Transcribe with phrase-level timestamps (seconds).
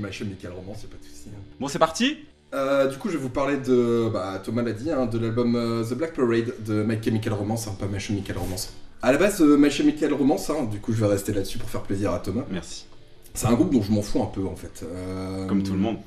[0.00, 1.28] My Chemical Romance, y'a pas de soucis.
[1.28, 1.38] hein.
[1.60, 2.16] Bon, c'est parti
[2.54, 5.54] Euh, du coup, je vais vous parler de, bah, Thomas l'a dit, hein, de l'album
[5.54, 8.72] euh, The Black Parade de My Chemical Romance, hein, pas My Chemical Romance.
[9.02, 11.70] À la base, euh, My Chemical Romance, hein, du coup, je vais rester là-dessus pour
[11.70, 12.42] faire plaisir à Thomas.
[12.50, 12.86] Merci.
[13.34, 14.82] C'est un groupe dont je m'en fous un peu en fait.
[14.84, 15.98] Euh, Comme tout le monde.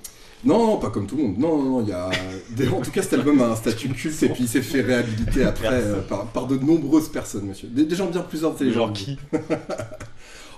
[0.44, 1.38] Non, non, pas comme tout le monde.
[1.38, 2.10] Non, non, non, il y a.
[2.76, 5.46] En tout cas, cet album a un statut culte et puis il s'est fait réhabiliter
[5.46, 7.70] après par, par de nombreuses personnes, monsieur.
[7.70, 8.88] Des, des gens bien plus intelligents.
[8.88, 9.18] Genre qui?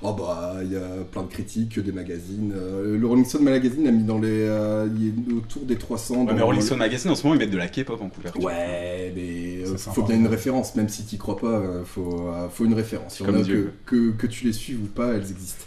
[0.07, 2.53] Oh bah, il y a plein de critiques, des magazines.
[2.55, 4.29] Euh, le Rolling Stone Magazine a mis dans les.
[4.29, 6.25] euh, il est autour des 300.
[6.25, 8.43] Ouais, mais Rolling Stone Magazine en ce moment ils mettent de la K-pop en couverture.
[8.43, 12.65] Ouais, mais euh, faut bien une référence, même si t'y crois pas, euh, faut, faut
[12.65, 13.21] une référence.
[13.25, 13.73] Comme Dieu.
[13.85, 15.65] que, que tu les suives ou pas, elles existent.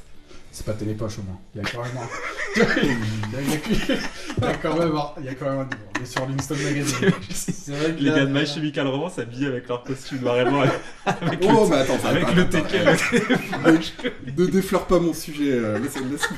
[0.51, 1.39] C'est pas télépoche au moins.
[1.55, 2.09] Il y a quand même un.
[2.83, 2.89] il,
[3.33, 5.13] y a, il y a quand même un.
[5.19, 7.11] Il y a quand même un est sur Rolling Stone Magazine.
[7.31, 10.39] C'est vrai que Les là- gars de My Chemical Romance habillés avec leur costume noir
[10.41, 10.63] et blanc
[11.07, 12.59] avec Oh, le, mais attends, avec attends, le attends,
[13.65, 14.09] attends.
[14.37, 16.29] Ne défleure pas mon sujet, euh, laisse, laisse-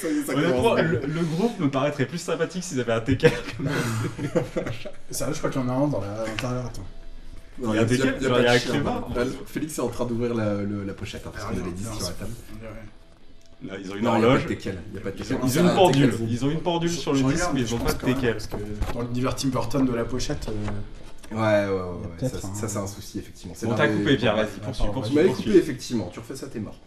[0.00, 3.00] ça y est, ça Honnêtement, le, le groupe me paraîtrait plus sympathique s'ils avaient un
[3.00, 3.32] teckel.
[5.10, 6.66] Sérieux, je crois qu'il y en a un dans l'intérieur.
[6.66, 6.86] Attends.
[7.60, 9.24] Non, Il y a a- y a- y a pas a de chien, là.
[9.46, 11.92] Félix est en train d'ouvrir la, le- la pochette, hein, parce qu'on avait dit non,
[11.92, 12.30] sur la table.
[13.62, 13.66] on.
[13.66, 14.42] Là, ils ont une Non, il y a pas horloge.
[14.44, 14.78] de teckel.
[14.92, 15.36] Il y a pas de teckel.
[15.44, 16.10] Ils ont une un pendule.
[16.12, 16.26] teckel.
[16.30, 18.32] Ils ont une pendule sur le disque, mais ils ont pas de teckel.
[18.34, 18.56] Parce que
[18.94, 20.46] dans l'univers Tim Burton de la pochette.
[20.48, 21.80] euh, Ouais, ouais, ouais.
[21.80, 22.08] ouais.
[22.20, 22.52] Peut-être, hein.
[22.54, 23.52] ça, c'est un souci, effectivement.
[23.56, 25.44] C'est t'as mais- coupé, Pierre, vas-y, Ah, poursuis, m'avais poursuis.
[25.44, 26.08] coupé, effectivement.
[26.12, 26.78] Tu refais ça, t'es mort.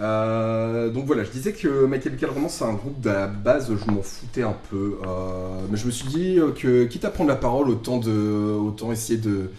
[0.00, 3.68] Euh, donc voilà, je disais que My Chemical Romance, c'est un groupe de la base,
[3.68, 4.98] je m'en foutais un peu.
[5.06, 8.10] Euh, mais je me suis dit euh, que, quitte à prendre la parole, autant, de,
[8.12, 9.50] autant essayer de,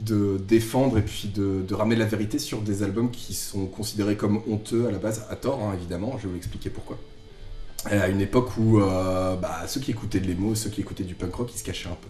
[0.00, 4.42] de défendre et puis de, ramener la vérité sur des albums qui sont considérés comme
[4.48, 6.16] honteux à la base, à tort, hein, évidemment.
[6.18, 6.98] Je vais vous expliquer pourquoi.
[7.90, 11.04] Et à une époque où euh, bah, ceux qui écoutaient de l'émo, ceux qui écoutaient
[11.04, 12.08] du punk rock, ils se cachaient un peu.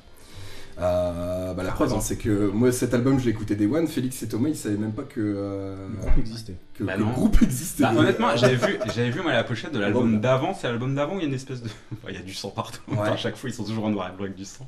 [0.78, 3.66] Euh, bah, la T'as preuve, hein, c'est que moi cet album je l'ai écouté des
[3.66, 6.54] One, Félix et Thomas ils savaient même pas que, euh, Le groupe existait.
[6.74, 7.10] que, Bah que le non.
[7.12, 7.82] groupe existait.
[7.82, 10.18] Bah, honnêtement, j'avais vu, j'avais vu moi la pochette de l'album Bon.
[10.20, 10.54] d'avant.
[10.54, 12.32] C'est l'album d'avant où il y a une espèce de, Enfin, il y a du
[12.32, 12.80] sang partout.
[12.88, 12.96] Ouais.
[12.98, 14.66] Enfin, à chaque fois, ils sont toujours en noir et blanc avec du sang.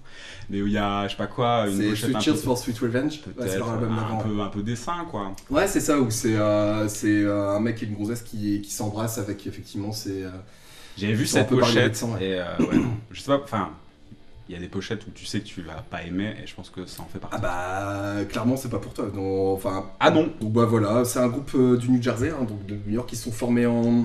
[0.50, 2.34] Mais où il y a, je sais pas quoi, une c'est pochette Sweet un Cheers
[2.34, 3.12] peu, for Sweet Revenge.
[3.12, 4.18] Ouais, c'est peut-être, leur album un d'avant.
[4.18, 5.32] peu, un peu dessin quoi.
[5.50, 8.70] Ouais, c'est ça, où c'est euh, c'est, euh, un mec et une grossesse qui, qui
[8.72, 10.24] s'embrassent avec effectivement c'est.
[10.24, 10.30] euh,
[10.98, 12.24] J'avais vu un cette pochette ouais.
[12.26, 12.80] et euh, ouais,
[13.12, 13.70] je sais pas, enfin,
[14.52, 16.54] il y a des pochettes où tu sais que tu vas pas aimer et je
[16.54, 17.36] pense que ça en fait partie.
[17.38, 19.06] Ah bah clairement c'est pas pour toi.
[19.06, 20.30] Donc, enfin, Ah non.
[20.42, 23.08] Donc bah voilà, c'est un groupe euh, du New Jersey, hein, donc de New York,
[23.08, 24.04] qui sont formés en.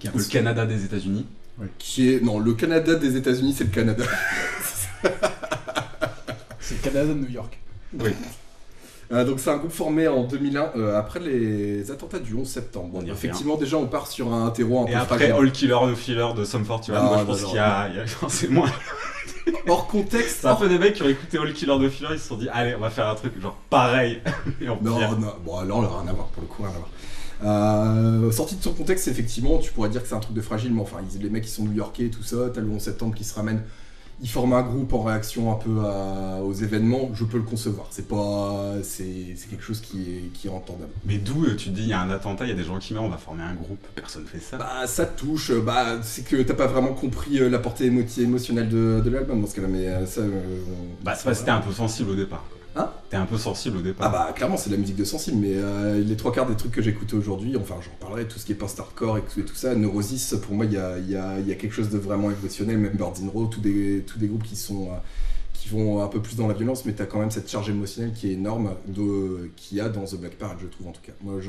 [0.00, 1.26] Qui est un peu le Canada des États-Unis.
[1.78, 2.20] Qui est.
[2.20, 4.04] Non, le Canada des États-Unis, c'est le Canada.
[6.60, 7.58] C'est le Canada de New York.
[8.00, 8.10] Oui.
[9.12, 13.02] Euh, donc c'est un groupe formé en 2001 euh, après les attentats du 11 septembre.
[13.06, 15.34] Effectivement déjà on part sur un terreau un Et peu après fragile.
[15.34, 17.88] All Killer No Filler de Sum 41, Ah, moi je non, pense qu'il y a,
[17.90, 18.70] il y a- c'est moins.
[19.68, 20.38] Hors contexte.
[20.40, 22.36] C'est un peu des mecs qui ont écouté All Killer No Filler, ils se sont
[22.36, 24.20] dit allez on va faire un truc genre pareil.
[24.60, 26.72] Et en Non, non, bon, là, on n'a rien à voir pour le coup, rien
[26.72, 26.88] à voir.
[27.44, 30.72] Euh, sorti de son contexte, effectivement, tu pourrais dire que c'est un truc de fragile,
[30.72, 33.34] mais enfin, les mecs qui sont new-yorkais tout ça, t'as le 11 septembre qui se
[33.34, 33.62] ramène,
[34.24, 37.86] ils forment un groupe en réaction un peu à- aux événements, je peux le concevoir.
[37.90, 38.72] C'est pas.
[38.82, 40.90] C'est quelque chose qui est, qui est entendable.
[41.04, 42.64] Mais d'où euh, tu te dis il y a un attentat, il y a des
[42.64, 44.56] gens qui meurent, on va former un groupe, personne fait ça.
[44.56, 47.88] Bah, ça te touche, euh, bah, c'est que t'as pas vraiment compris euh, la portée
[47.90, 50.22] émoti- émotionnelle de, de l'album dans ce cas-là, mais ça.
[50.22, 50.40] euh,
[51.02, 52.44] Bah c'est t'es un peu sensible au départ.
[52.48, 52.58] quoi.
[52.76, 54.10] Hein T'es un peu sensible au Ah départ.
[54.12, 56.72] bah clairement c'est de la musique de sensible mais euh, les trois quarts des trucs
[56.72, 59.54] que j'écoutais aujourd'hui, enfin j'en parlerai, tout ce qui est post-hardcore et tout, et tout
[59.54, 61.90] ça, Neurosis pour moi il y a, il y, a, il y a quelque chose
[61.90, 64.96] de vraiment émotionnel, même Birds in Row, tous des, tous des groupes qui sont euh,
[65.52, 68.12] qui vont un peu plus dans la violence mais t'as quand même cette charge émotionnelle
[68.12, 71.00] qui est énorme de, qu'il y a dans The Black Parade je trouve en tout
[71.00, 71.12] cas.
[71.22, 71.40] Moi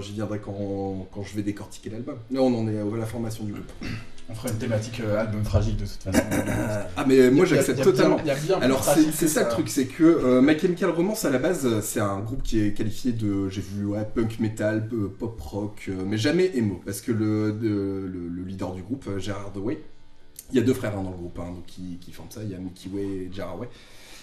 [0.00, 2.16] j'y viendrai quand, quand je vais décortiquer l'album.
[2.32, 3.70] Là on en est à la formation du groupe.
[4.30, 6.18] On ferait une thématique euh, album fragile de toute façon.
[6.96, 8.16] Ah mais moi y a- j'accepte bien- totalement.
[8.16, 11.80] bien Alors c'est ça le truc, c'est que euh, My Chemical Romance à la base
[11.80, 15.86] c'est un groupe qui est qualifié de, j'ai vu ouais, punk metal, euh, pop rock,
[15.88, 17.68] euh, mais jamais emo, parce que le, de-
[18.12, 19.80] le, le leader du groupe, euh, Gerard Way,
[20.50, 22.40] il y a deux frères hein, dans le groupe hein, donc, qui, qui forment ça,
[22.42, 23.68] il y a Mickey Way et Gerard Way.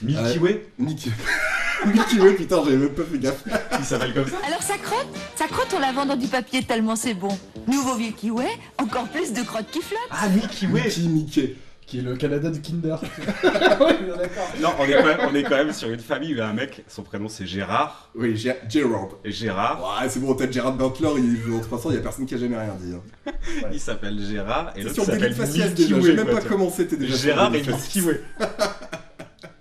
[0.01, 3.44] Milky Way, Mickey Way putain j'avais même pas fait gaffe.
[3.79, 4.38] il s'appelle comme ça.
[4.47, 7.37] Alors ça crotte Ça crotte en lavant dans du papier tellement c'est bon.
[7.67, 8.47] Nouveau Milky Way,
[8.81, 9.99] encore plus de crottes qui flottent.
[10.11, 11.55] Ah Milky Way Mickey, Mickey.
[11.87, 12.96] Qui est le Canada du Kinder.
[13.43, 14.49] oui, d'accord.
[14.59, 16.41] Non, on est, quand même, on est quand même sur une famille où il y
[16.41, 18.09] a un mec, son prénom c'est Gérard.
[18.16, 19.09] Oui, Gé- Gerard.
[19.23, 22.02] Et Gérard, Ouais c'est bon, t'as Gerard Butler, il joue en 300, il y a
[22.02, 22.93] personne qui a jamais rien dit.
[22.96, 23.31] hein.
[23.72, 26.02] il s'appelle Gérard et l'autre sur s'appelle Milky Way.
[26.02, 28.19] j'ai même quoi, pas commencé, t'es déjà Gérard et Milky Way.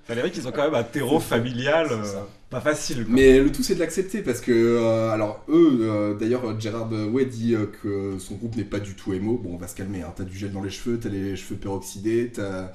[0.08, 2.02] Valérie, ils ont quand même un terreau familial euh,
[2.50, 3.04] pas facile.
[3.06, 3.14] quoi.
[3.14, 7.24] Mais le tout c'est de l'accepter parce que, euh, alors eux, euh, d'ailleurs, Gerard Way
[7.24, 9.40] dit euh, que son groupe n'est pas du tout émo.
[9.42, 10.12] Bon, on va se calmer, hein.
[10.14, 12.70] t'as du gel dans les cheveux, t'as les cheveux peroxydés, t'as.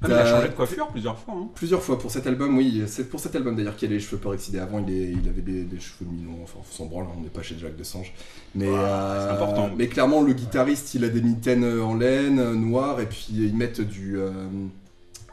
[0.00, 1.34] Ah, mais il a changé de coiffure plusieurs fois.
[1.36, 1.48] hein.
[1.56, 4.18] Plusieurs fois pour cet album, oui, c'est pour cet album d'ailleurs qu'il a les cheveux
[4.18, 4.60] peroxydés.
[4.60, 7.22] Avant, il, est- il avait des, des cheveux mi-longs, enfin, on s'en branle, hein, on
[7.22, 8.12] n'est pas chez Jacques Desange.
[8.54, 9.70] Mais, euh, c'est important.
[9.76, 13.80] mais clairement, le guitariste, il a des mitaines en laine, noires, et puis ils mettent
[13.80, 14.18] du.
[14.18, 14.30] Euh,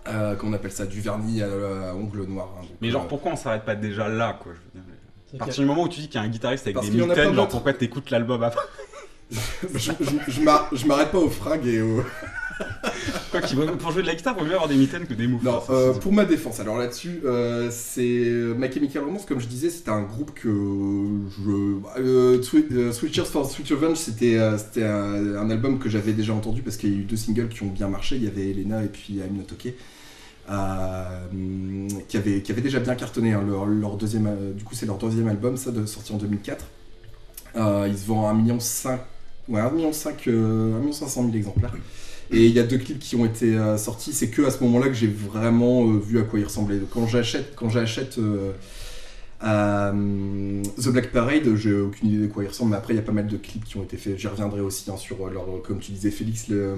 [0.10, 2.50] euh, comment on appelle ça Du vernis à, à ongles noirs.
[2.58, 2.62] hein.
[2.62, 4.94] Donc, Mais genre, euh, pourquoi on s'arrête pas déjà là, quoi je veux dire.
[5.32, 6.90] C'est À partir du moment où tu dis qu'il y a un guitariste avec Parce
[6.90, 8.62] des mitaines, genre pourquoi t'écoutes l'album après
[9.76, 12.04] je je- je m'ar- je m'arrête pas aux frags et aux.
[13.32, 15.14] Quoi qu'il vaut- pour jouer de la guitare, il vaut mieux avoir des mitaines que
[15.14, 15.46] des moufles.
[15.46, 18.02] Non, euh, c'est- pour ma défense, alors là-dessus, euh, c'est
[18.58, 21.52] My Chemical Romance, comme je disais, c'était un groupe que je.
[22.02, 26.34] Euh, euh, Switchers for Sweet Revenge, c'était euh, c'était un, un album que j'avais déjà
[26.34, 28.16] entendu parce qu'il y a eu deux singles qui ont bien marché.
[28.18, 29.76] Il y avait Elena et puis I'm Not Okay.
[30.50, 33.34] Euh, qui, avait, déjà bien cartonné.
[33.34, 36.66] hein, leur, deuxième, euh, du coup, c'est leur deuxième album, ça, de, sorti en 2004.
[37.56, 38.58] Euh, ils se vendent à 1,5 million,
[39.50, 39.92] ouais, 1,5 million,
[40.28, 41.74] euh, 1 500 000 exemplaires.
[42.32, 44.14] Et il y a deux clips qui ont été sortis.
[44.14, 46.80] C'est que à ce moment-là que j'ai vraiment vu à quoi il ressemblait.
[46.92, 48.20] Quand j'achète, quand j'achète
[49.42, 52.72] The Black Parade, j'ai aucune idée de quoi il ressemble.
[52.72, 54.20] Mais après, il y a pas mal de clips qui ont été faits.
[54.20, 56.76] J'y reviendrai aussi hein, sur leur, comme tu disais, Félix, le-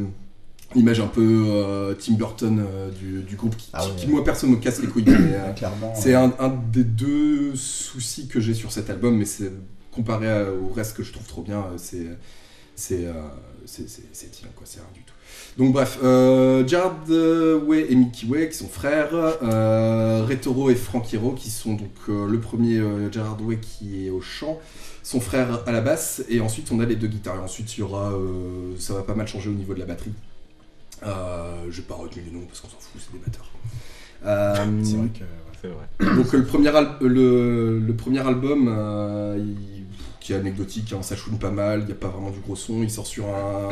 [0.75, 4.47] l'image un peu euh, Tim Burton euh, du, du groupe qui, Ah qui, moi perso
[4.47, 5.03] me casse les couilles.
[5.05, 5.93] mais, euh, Clairement.
[5.95, 9.51] c'est un, un des deux soucis que j'ai sur cet album, mais c'est
[9.91, 12.05] comparé à- au reste que je trouve trop bien, euh, c'est
[12.75, 13.05] c'est
[14.13, 15.13] c'est quoi, c'est rien du tout.
[15.57, 21.31] Donc bref, Gerard euh, Way et Mickey Way qui sont frères, Retoro et Frank Hero
[21.33, 22.81] qui sont donc le premier
[23.11, 24.59] Gerard Way qui est au chant,
[25.03, 27.35] son frère à la basse, et ensuite on a les deux guitares.
[27.35, 28.13] Et ensuite il y aura,
[28.79, 30.13] ça va pas mal changer au niveau de la batterie.
[31.03, 33.49] Euh, je vais pas retenir les noms parce qu'on s'en fout, c'est des batteurs.
[34.23, 34.53] Euh,
[34.83, 35.67] C'est vrai que.
[35.67, 35.73] ouais.
[36.07, 36.15] Vrai.
[36.15, 39.85] donc euh, le premier, al- le, le premier album, euh, il-
[40.19, 42.55] qui est anecdotique, hein, ça chouine pas mal, il n'y a pas vraiment du gros
[42.55, 43.69] son, il sort sur un,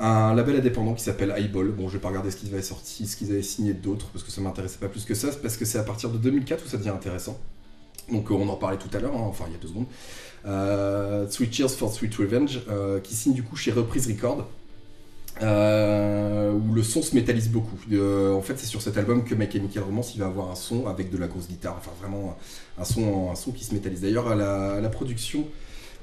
[0.00, 1.68] un label indépendant qui s'appelle Eyeball.
[1.70, 4.24] Bon, je vais pas regarder ce qu'ils avaient sorti, ce qu'ils avaient signé d'autres, parce
[4.24, 6.68] que ça m'intéressait pas plus que ça, parce que c'est à partir de 2004 où
[6.68, 7.38] ça devient intéressant.
[8.10, 9.86] Donc euh, on en parlait tout à l'heure, hein, enfin il y a deux secondes.
[10.46, 14.48] Euh, Sweet Cheers for Sweet Revenge, euh, qui signe du coup chez Reprise Record.
[15.42, 17.78] Euh, où le son se métallise beaucoup.
[17.92, 20.54] Euh, en fait, c'est sur cet album que My Chemical Romance il va avoir un
[20.54, 22.36] son avec de la grosse guitare, enfin vraiment
[22.78, 24.00] un son, un son qui se métallise.
[24.02, 25.46] D'ailleurs, à la, à la production,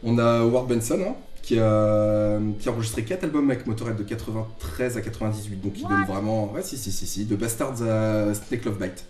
[0.03, 4.03] on a Ward Benson hein, qui, a, qui a enregistré 4 albums avec Motorhead de
[4.03, 6.51] 93 à 98, donc il donne vraiment.
[6.51, 9.05] Ouais, si, si, si, si, de Bastards à Snake Love Bite.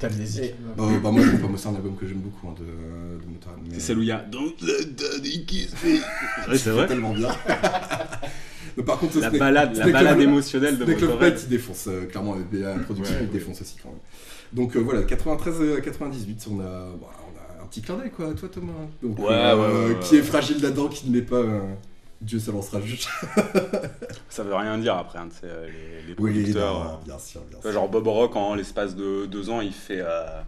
[0.00, 2.46] T'as des Euh, bah, moi, je trouve pas, moi, c'est un album que j'aime beaucoup
[2.46, 3.58] hein, de, de Motorhead.
[3.66, 5.98] mais- C'est celle où il y a Don't let daddy kiss me.
[6.52, 6.86] C'est C'est vrai.
[6.86, 7.28] tellement bien.
[8.76, 11.38] mais par contre, La balade, la balade émotionnelle de Motorhead.
[11.42, 13.32] Il défonce euh, clairement, la production, Ouais, il ouais.
[13.32, 13.98] défonce aussi quand même.
[14.52, 18.10] Donc euh, voilà, 93 euh, 98, on a, bon, on a un petit clin d'œil
[18.10, 18.72] quoi, toi Thomas.
[19.02, 21.36] Donc, Ouais, euh, ouais, ouais, ouais, qui est fragile là-dedans, qui ne l'est pas.
[21.36, 21.60] euh,
[22.20, 23.08] Dieu se lancera juste.
[24.28, 26.74] Ça veut rien dire après, hein, tu sais, les, les Oui, producteurs.
[26.84, 30.00] non, euh, bien sûr, bien genre Bob Rock, en l'espace de deux ans, il fait,
[30.00, 30.40] euh,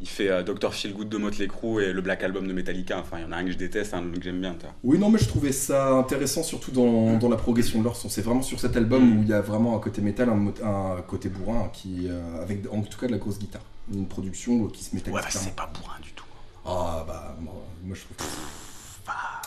[0.00, 0.72] il fait euh, Dr.
[0.72, 2.98] Feelgood de Motley Crue et le Black Album de Metallica.
[2.98, 4.56] Enfin, il y en a un que je déteste, un que j'aime bien.
[4.82, 8.08] Oui, non, mais je trouvais ça intéressant, surtout dans, dans la progression de leur son.
[8.08, 9.18] C'est vraiment sur cet album Mm.
[9.18, 12.82] où il y a vraiment un côté métal, un, côté bourrin, qui, euh, avec en
[12.82, 13.62] tout cas de la grosse guitare.
[13.92, 16.24] Une production qui se métallise Ouais, bah, c'est pas bourrin du tout.
[16.64, 17.54] Ah bah moi,
[17.84, 18.28] moi, je trouve.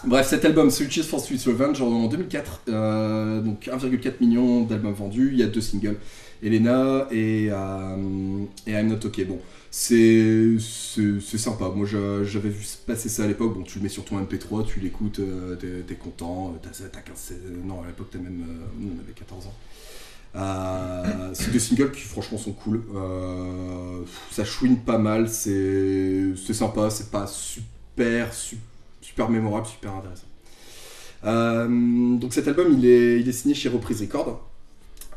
[0.06, 5.30] Bref, cet album, Switches for Sweet Revenge, en 2004, euh, donc 1,4 million d'albums vendus,
[5.32, 5.96] il y a deux singles,
[6.44, 7.96] Elena et, euh,
[8.68, 9.24] I'm Not Okay.
[9.24, 9.40] Bon,
[9.72, 10.58] c'est
[11.38, 14.20] sympa, moi j'a- j'avais vu passer ça à l'époque, bon tu le mets sur ton
[14.20, 18.44] MP3, tu l'écoutes, euh, t'es content, t'as t'as 15, 16, non à l'époque t'as même,
[18.48, 19.54] euh, on avait 14 ans.
[20.36, 22.82] Euh, c'est deux singles qui franchement sont cool.
[22.96, 28.58] Euh, ça chouine pas mal, c'est sympa, c'est pas super, su-
[29.14, 30.26] super mémorable, super intéressant.
[31.24, 31.68] Euh,
[32.18, 34.42] donc cet album il est, il est signé chez Reprise Record.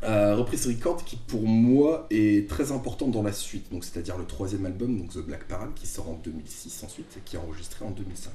[0.05, 4.27] Euh, Reprise Record qui pour moi est très important dans la suite, donc c'est-à-dire le
[4.27, 7.87] troisième album, donc The Black Parade, qui sort en 2006 ensuite et qui est enregistré
[7.87, 8.31] en 2005.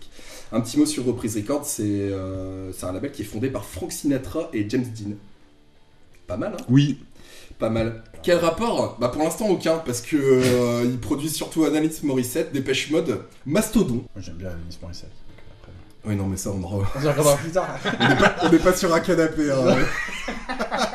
[0.51, 3.63] Un petit mot sur Reprise Record, c'est euh, c'est un label qui est fondé par
[3.63, 5.13] Frank Sinatra et James Dean.
[6.25, 6.63] Pas mal, hein?
[6.69, 6.97] Oui.
[7.59, 8.03] pas mal.
[8.23, 8.97] Quel rapport?
[8.99, 14.03] Bah pour l'instant aucun, parce que euh, ils produisent surtout Analyse Morissette, Dépêche Mode, Mastodon.
[14.17, 15.11] J'aime bien Alanis Morissette.
[16.03, 17.67] Oui non mais ça on en On plus tard.
[18.43, 19.51] on n'est pas sur un canapé.
[19.51, 19.75] hein.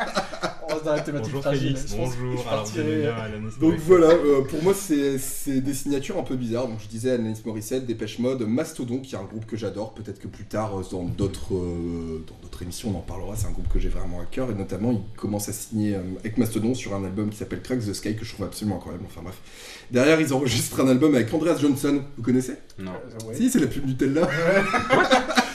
[0.87, 1.76] Dans la thématique Bonjour fragile.
[1.76, 2.14] Félix, bonjour.
[2.16, 5.75] je Alors vous partirais- aimez bien Alanis Donc voilà, euh, pour moi c'est c'est des
[5.75, 6.69] signatures un peu bizarres.
[6.69, 9.95] Donc je disais Alanis Morissette, Dépêche Mode, Mastodon qui est un groupe que j'adore.
[9.95, 13.35] Peut-être que plus tard euh, dans d'autres euh, dans d'autres émissions on en parlera.
[13.35, 16.00] C'est un groupe que j'ai vraiment à cœur et notamment il commence à signer euh,
[16.21, 19.05] avec Mastodon sur un album qui s'appelle Crack the Sky que je trouve absolument incroyable.
[19.09, 19.37] Enfin bref.
[19.90, 22.00] Derrière ils enregistrent un album avec Andreas Johnson.
[22.16, 22.55] Vous connaissez?
[22.78, 22.93] Non.
[22.93, 23.35] Euh, ouais.
[23.35, 24.23] Si c'est la pub Nutella.
[24.23, 24.28] Ouais.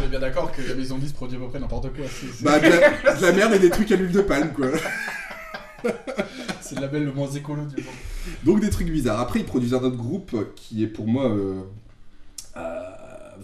[0.00, 2.04] On est bien d'accord que la maison 10 produit à peu près n'importe quoi.
[2.08, 4.52] C'est- c'est- bah de la, de la merde et des trucs à l'huile de palme
[4.54, 4.68] quoi.
[6.60, 7.94] C'est le label le moins écolo du monde.
[8.44, 9.20] Donc des trucs bizarres.
[9.20, 11.30] Après, ils produisent un autre groupe qui est pour moi.
[11.30, 11.62] euh,
[12.56, 12.60] euh,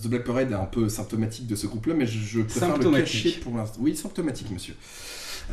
[0.02, 2.74] The Black Parade est un peu symptomatique de ce groupe-là, mais je, je préfère le
[2.74, 3.22] Symptomatique.
[3.24, 3.78] cacher pour l'instant.
[3.80, 4.74] Oui, symptomatique, monsieur.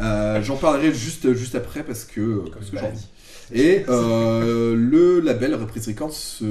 [0.02, 2.78] Euh, J'en parlerai juste, juste après parce que, parce que.
[3.54, 6.46] Et euh, le label Reprise Records se,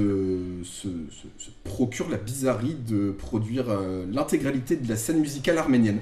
[0.63, 5.99] se- se- se procure la bizarrerie de produire euh, l'intégralité de la scène musicale arménienne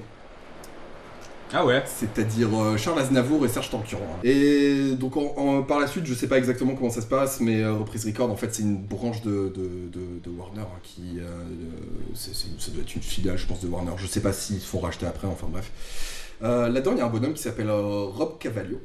[1.52, 3.98] Ah ouais c'est-à-dire euh, Charles Aznavour et Serge Tankian.
[4.22, 7.40] Et donc en- en- par la suite, je sais pas exactement comment ça se passe,
[7.40, 10.78] mais euh, Reprise Record, en fait, c'est une branche de, de- de- de Warner hein,
[10.82, 11.44] qui, euh,
[12.14, 13.92] ça doit être une filiale, je pense, de Warner.
[13.96, 15.70] Je sais pas s'ils se font racheter après, enfin bref.
[16.42, 18.80] Là-dedans, il y a un bonhomme qui s'appelle Rob Cavaglio,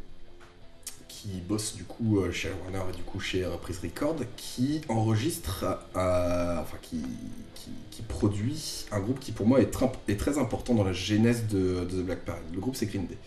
[1.26, 5.66] qui bosse du coup euh, chez Warner et du coup chez Reprise Record, qui enregistre,
[5.96, 7.02] euh, enfin qui,
[7.56, 10.94] qui, qui produit un groupe qui pour moi est, tr- est très important dans la
[10.94, 12.42] genèse de, de The Black Parade.
[12.54, 13.18] Le groupe c'est Green Day.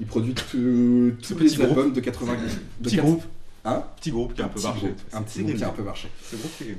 [0.00, 1.60] Il produit tous les groupe.
[1.68, 3.22] albums de 80 de Petit quatre- groupe.
[3.64, 4.80] Hein Petit groupe qui a un peu petit marché.
[4.86, 6.08] groupe, un petit groupe qui a un peu marché.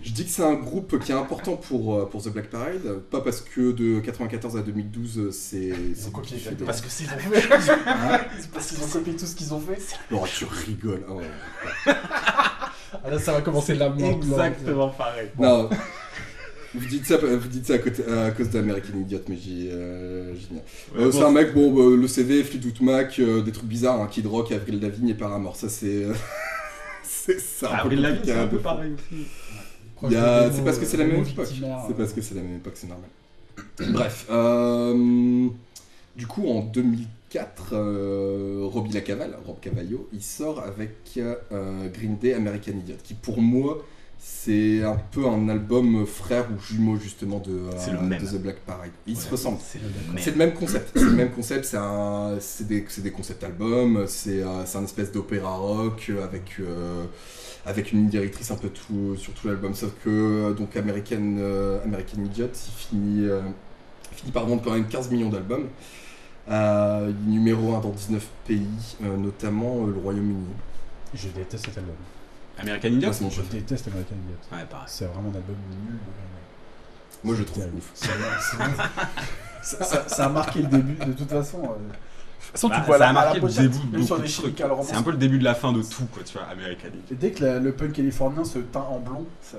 [0.03, 2.99] Je dis que c'est un groupe qui est important pour, euh, pour The Black Parade,
[3.09, 5.57] pas parce que de 94 à 2012 euh, c'est.
[5.67, 7.53] Ils c'est ont copié des- parce que c'est ils ont fait.
[7.87, 9.79] Hein C'est parce qu'ils ont copié tout ce qu'ils ont fait.
[10.11, 11.05] Oh, tu rigoles.
[11.09, 11.21] oh.
[11.85, 14.11] Ah là, ça va commencer la mort.
[14.11, 15.29] Exactement pareil.
[15.39, 15.69] Non.
[16.75, 20.33] Vous dites ça, vous dites ça à, côté- à cause d'American Idiot, mais j'y euh.
[20.33, 20.59] Ouais,
[20.97, 24.01] Euh, bon, c'est un mec, bon, bah, le CV, Fleetwood Mac, euh, des trucs bizarres,
[24.01, 25.55] hein, Kid Rock, Avril Lavigne et Paramore.
[25.55, 26.07] Ça, c'est.
[27.25, 27.65] C'est
[27.95, 29.25] Lavigne, compliqué c'est un peu pareil aussi.
[30.15, 31.47] A- C'est parce que c'est la même époque.
[31.87, 33.09] C'est parce que c'est la même époque, c'est normal.
[33.93, 34.25] Bref.
[34.29, 35.47] euh,
[36.15, 42.33] du coup, en 2004, euh, Robbie Lacaval, Rob Cavallo, il sort avec euh, Green Day
[42.33, 43.83] American Idiot, qui pour moi,
[44.25, 48.21] c'est un peu un album frère ou jumeau justement de, euh, C'est le même.
[48.21, 48.91] de The Black Parade.
[49.05, 49.59] Ils se ressemblent.
[50.17, 50.91] C'est le même concept.
[50.95, 51.65] C'est le même concept.
[51.65, 54.05] C'est un, des, des concept albums.
[54.07, 57.03] C'est, euh, c'est un espèce d'opéra rock avec euh,
[57.65, 59.73] avec une ligne directrice un peu tout sur tout l'album.
[59.73, 63.41] Sauf que donc American euh, American Idiot, il finit euh,
[64.11, 65.67] il finit par vendre quand même 15 millions d'albums.
[66.49, 68.67] Euh, numéro 1 dans 19 pays,
[69.03, 70.45] euh, notamment euh, le Royaume-Uni.
[71.13, 71.95] Je déteste cet album.
[72.59, 73.07] American Idiot?
[73.07, 74.37] Moi, c'est mon Je déteste American Idiot.
[74.51, 74.85] Ouais, pareil.
[74.87, 75.97] C'est vraiment un album nul.
[77.23, 77.91] Moi, je trouve ouf.
[79.61, 81.63] Ça, ça- ça a marqué le début, de toute façon.
[81.63, 81.93] euh.
[82.43, 84.03] De toute façon, Bah, tu le vois ça a à la marqué le début.
[84.83, 87.01] C'est un peu le début de la fin de tout, quoi, tu vois, American Idiot.
[87.11, 89.57] Et dès que la- le punk californien se teint en blond, ça...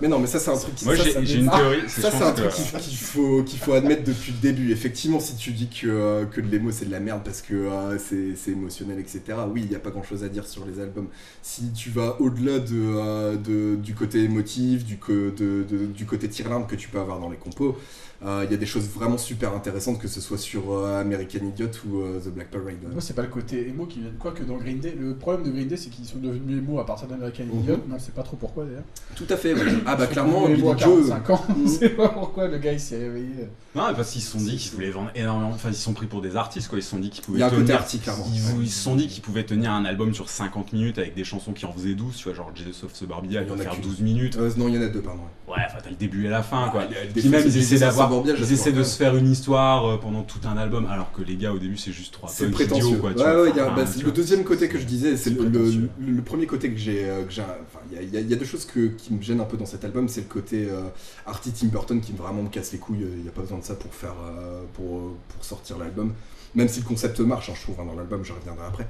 [0.00, 1.88] Mais non, mais ça c'est un truc qui Moi, ça, j'ai une Ah, théorie.
[1.88, 2.50] Ça, c'est un truc
[2.80, 4.72] qu'il faut, qu'il faut admettre depuis le début.
[4.72, 7.54] Effectivement, si tu dis que, euh, que de l'émo c'est de la merde parce que
[7.54, 9.20] euh, c'est c'est émotionnel, etc.,
[9.52, 11.06] oui, il n'y a pas grand chose à dire sur les albums.
[11.42, 16.04] Si tu vas au-delà de, euh, de- du côté émotif, du, co- de- de- du
[16.06, 17.76] côté que tu peux avoir dans les compos,
[18.24, 21.40] euh, il y a des choses vraiment super intéressantes, que ce soit sur euh, American
[21.44, 22.76] Idiot ou euh, The Black Parade.
[22.90, 24.94] Moi, c'est pas le côté émo qui vient de quoi que dans Green Day.
[24.98, 27.76] Le problème de Green Day, c'est qu'ils sont devenus émo à partir d'American Idiot.
[27.76, 27.82] Mhm.
[27.90, 28.82] Non, c'est pas trop pourquoi d'ailleurs.
[29.16, 29.54] Tout à fait.
[29.54, 29.60] ouais.
[29.86, 31.08] Ah bah clairement, Billy Joe.
[31.08, 31.44] 45 ans.
[31.48, 31.54] Mhm.
[31.64, 33.48] On sait pas pourquoi le gars il s'est réveillé.
[33.74, 35.50] Non, mais parce qu'ils se sont dit qu'ils voulaient vendre énormément.
[35.50, 36.78] Enfin, ils se sont pris pour des artistes, quoi.
[36.78, 37.76] Ils se sont dit qu'ils Il pouvaient y a un côté tenir.
[37.76, 38.26] arty, clairement.
[38.32, 41.24] Ils, ils se sont dit qu'ils pouvaient tenir un album sur 50 minutes avec des
[41.24, 43.56] chansons qui en faisaient 12, tu vois, genre Jesus of Il qui en va a
[43.56, 43.82] faire qu'une.
[43.82, 44.36] 12 minutes.
[44.36, 45.22] Euh, non, il y en a deux, pardon.
[45.48, 46.82] Ouais, enfin, t'as le début et la fin, quoi.
[47.14, 48.10] Puis même, ils essaient d'avoir.
[48.26, 51.36] Ils essaient de se faire une histoire euh, pendant tout un album, alors que les
[51.36, 52.86] gars, au début, c'est juste trois C'est prétentieux.
[52.88, 53.12] idiots, quoi.
[53.14, 53.42] tu ouais, vois.
[53.44, 56.78] ouais, bah, c'est le deuxième côté que je disais, c'est C'est le, premier côté que
[56.78, 57.04] j'ai.
[57.08, 59.40] euh, que j'ai- enfin, il y a- y, y deux choses que, qui me gênent
[59.40, 60.82] un peu dans cet album, c'est le côté euh,
[61.26, 63.04] Artie Tim Burton qui vraiment me casse les couilles.
[63.16, 66.12] Il n'y a pas besoin de ça pour faire euh, pour, euh, pour sortir l'album.
[66.54, 68.86] Même si le concept marche, hein, je trouve, hein, dans l'album, je reviendrai après.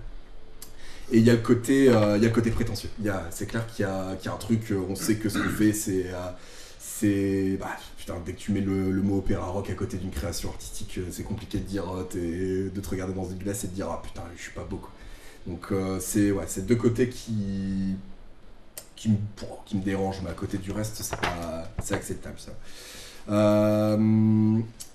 [1.10, 2.88] Et il y a le côté, euh, il y a le côté prétentieux.
[2.98, 4.94] Il y a- C'est clair qu'il y, a qu'il y a un truc, euh, on
[4.94, 6.06] sait que ce qu'on fait, c'est.
[6.06, 6.30] euh,
[6.78, 7.56] c'est.
[7.60, 10.98] Bah, putain, dès que tu mets le, mot opéra rock à côté d'une création artistique,
[10.98, 13.86] euh, c'est compliqué de dire, euh, de te regarder dans une glace et de dire,
[13.88, 14.90] ah putain, je suis pas beau, quoi.
[15.46, 17.94] Donc, euh, c'est ouais, deux côtés qui.
[18.96, 22.52] Qui me, dérangent, mais à côté du reste, c'est pas- c'est acceptable ça.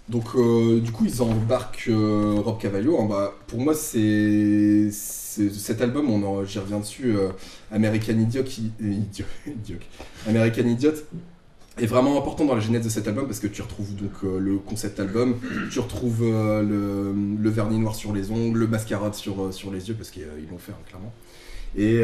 [0.10, 0.38] Donc,
[0.82, 3.02] du coup, ils embarquent Rob Cavallo.
[3.02, 7.18] hein, bah, pour moi, c'est cet album, on j'y reviens dessus.
[7.70, 8.44] American Idiot,
[8.80, 9.26] Idiot.
[10.26, 10.94] American Idiot.
[11.78, 14.40] Est vraiment important dans la genèse de cet album parce que tu retrouves donc euh,
[14.40, 15.40] le concept album,
[15.72, 19.90] tu retrouves euh, le, vernis noir sur les ongles, le mascarade sur, euh, sur les
[19.90, 21.14] yeux parce qu'ils l'ont fait hein, clairement.
[21.76, 22.04] Et,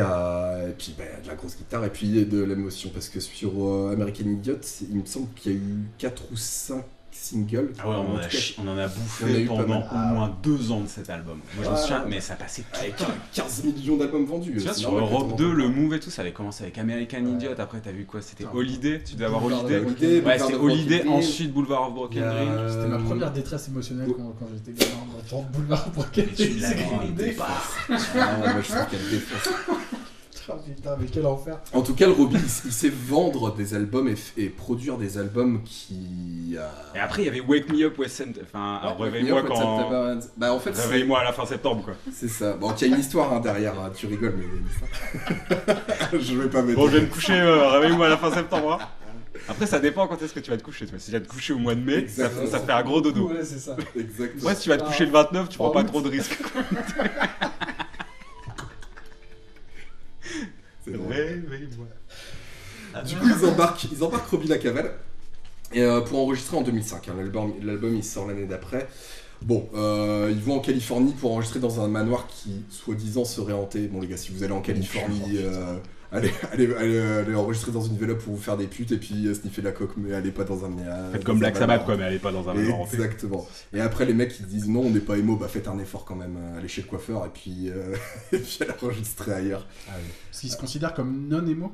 [0.77, 3.51] puis bah, de la grosse guitare et puis de l'émotion parce que sur
[3.91, 4.59] American Idiot,
[4.91, 7.71] il me semble qu'il y a eu 4 ou 5 singles.
[7.79, 8.21] Ah ouais, on en En a,
[8.59, 11.39] on en a on a bouffé eu pendant au moins deux ans de cet album.
[11.55, 13.05] Moi je me souviens, mais ça passait tout avec temps.
[13.33, 14.53] 15 millions d'albums vendus.
[14.53, 15.69] Tu vois, c'est sur Europe t'en 2, entends le.
[15.69, 17.31] Move et tout, ça avait commencé avec American Ouais.
[17.31, 17.49] Idiot.
[17.57, 18.21] Après, t'as vu quoi?
[18.21, 18.45] C'était.
[18.51, 19.85] Holiday Tu devais avoir Holiday of
[20.25, 22.49] Ouais, of Broken Holiday, ensuite Boulevard of Broken Dream.
[22.67, 24.33] C'était ma Euh, première détresse émotionnelle oh.
[24.39, 27.23] quand, j'étais gamin Boulevard Broken Tu c'est vraiment grindé.
[27.23, 27.47] été pas.
[27.89, 27.95] Ah,
[28.61, 29.53] je trouve qu'elle défonce.
[30.49, 31.57] Ah, putain, mais quel enfer.
[31.73, 35.61] En tout cas, le Robbie, il, il sait vendre des albums et, produire des albums
[35.63, 36.55] qui.
[36.57, 38.31] euh, Et après, il y avait Wake Me Up West End.
[38.43, 40.19] Enfin, Ouais, réveille-moi quand.
[40.37, 41.93] Bah, en fait, Réveille-moi à la fin septembre, quoi.
[42.11, 42.53] c'est ça.
[42.53, 44.59] Bon, il y a une histoire hein, derrière, hein, tu rigoles, mais il y a
[44.59, 46.21] une histoire.
[46.21, 46.77] je vais pas mettre.
[46.79, 48.79] Bon, je vais me coucher, euh, réveille-moi à la fin septembre.
[48.81, 48.85] hein.
[49.49, 50.85] Après, ça dépend quand est-ce que tu vas te coucher.
[50.97, 53.29] Si tu vas te coucher au mois de mai, ça, fait un gros dodo.
[53.29, 53.75] Ouais, c'est ça.
[53.97, 54.43] Exactement.
[54.47, 56.37] Ouais, si tu vas te coucher le 29, tu prends pas trop de risques.
[56.43, 56.63] C'est drôle.
[60.85, 61.87] Réveille-moi.
[63.05, 64.47] Du coup, ils embarquent, ils embarquent Robbie
[65.81, 67.07] euh, pour enregistrer en 2005.
[67.07, 67.13] hein.
[67.17, 68.87] L'album, l'album, il sort l'année d'après.
[69.41, 73.87] Bon, euh, ils vont en Californie pour enregistrer dans un manoir qui, soi-disant, serait hanté.
[73.87, 75.77] Bon, les gars, si vous allez en Californie, euh,
[76.17, 79.27] allez, allez, allez, allez enregistrer dans une enveloppe pour vous faire des putes et puis
[79.27, 80.71] euh, sniffer la coque, mais allez pas dans un.
[80.79, 81.57] euh, Faites comme Black.
[81.57, 82.95] Sabbath, quoi, mais allez pas dans un manoir hanté.
[82.95, 83.47] Exactement.
[83.73, 86.05] Et après, les mecs, ils disent non, on n'est pas émo, bah faites un effort
[86.05, 87.95] quand même, euh, allez chez le coiffeur et puis, euh,
[88.31, 89.67] et puis allez enregistrer ailleurs.
[90.29, 91.71] Parce qu'il se considère comme non-émo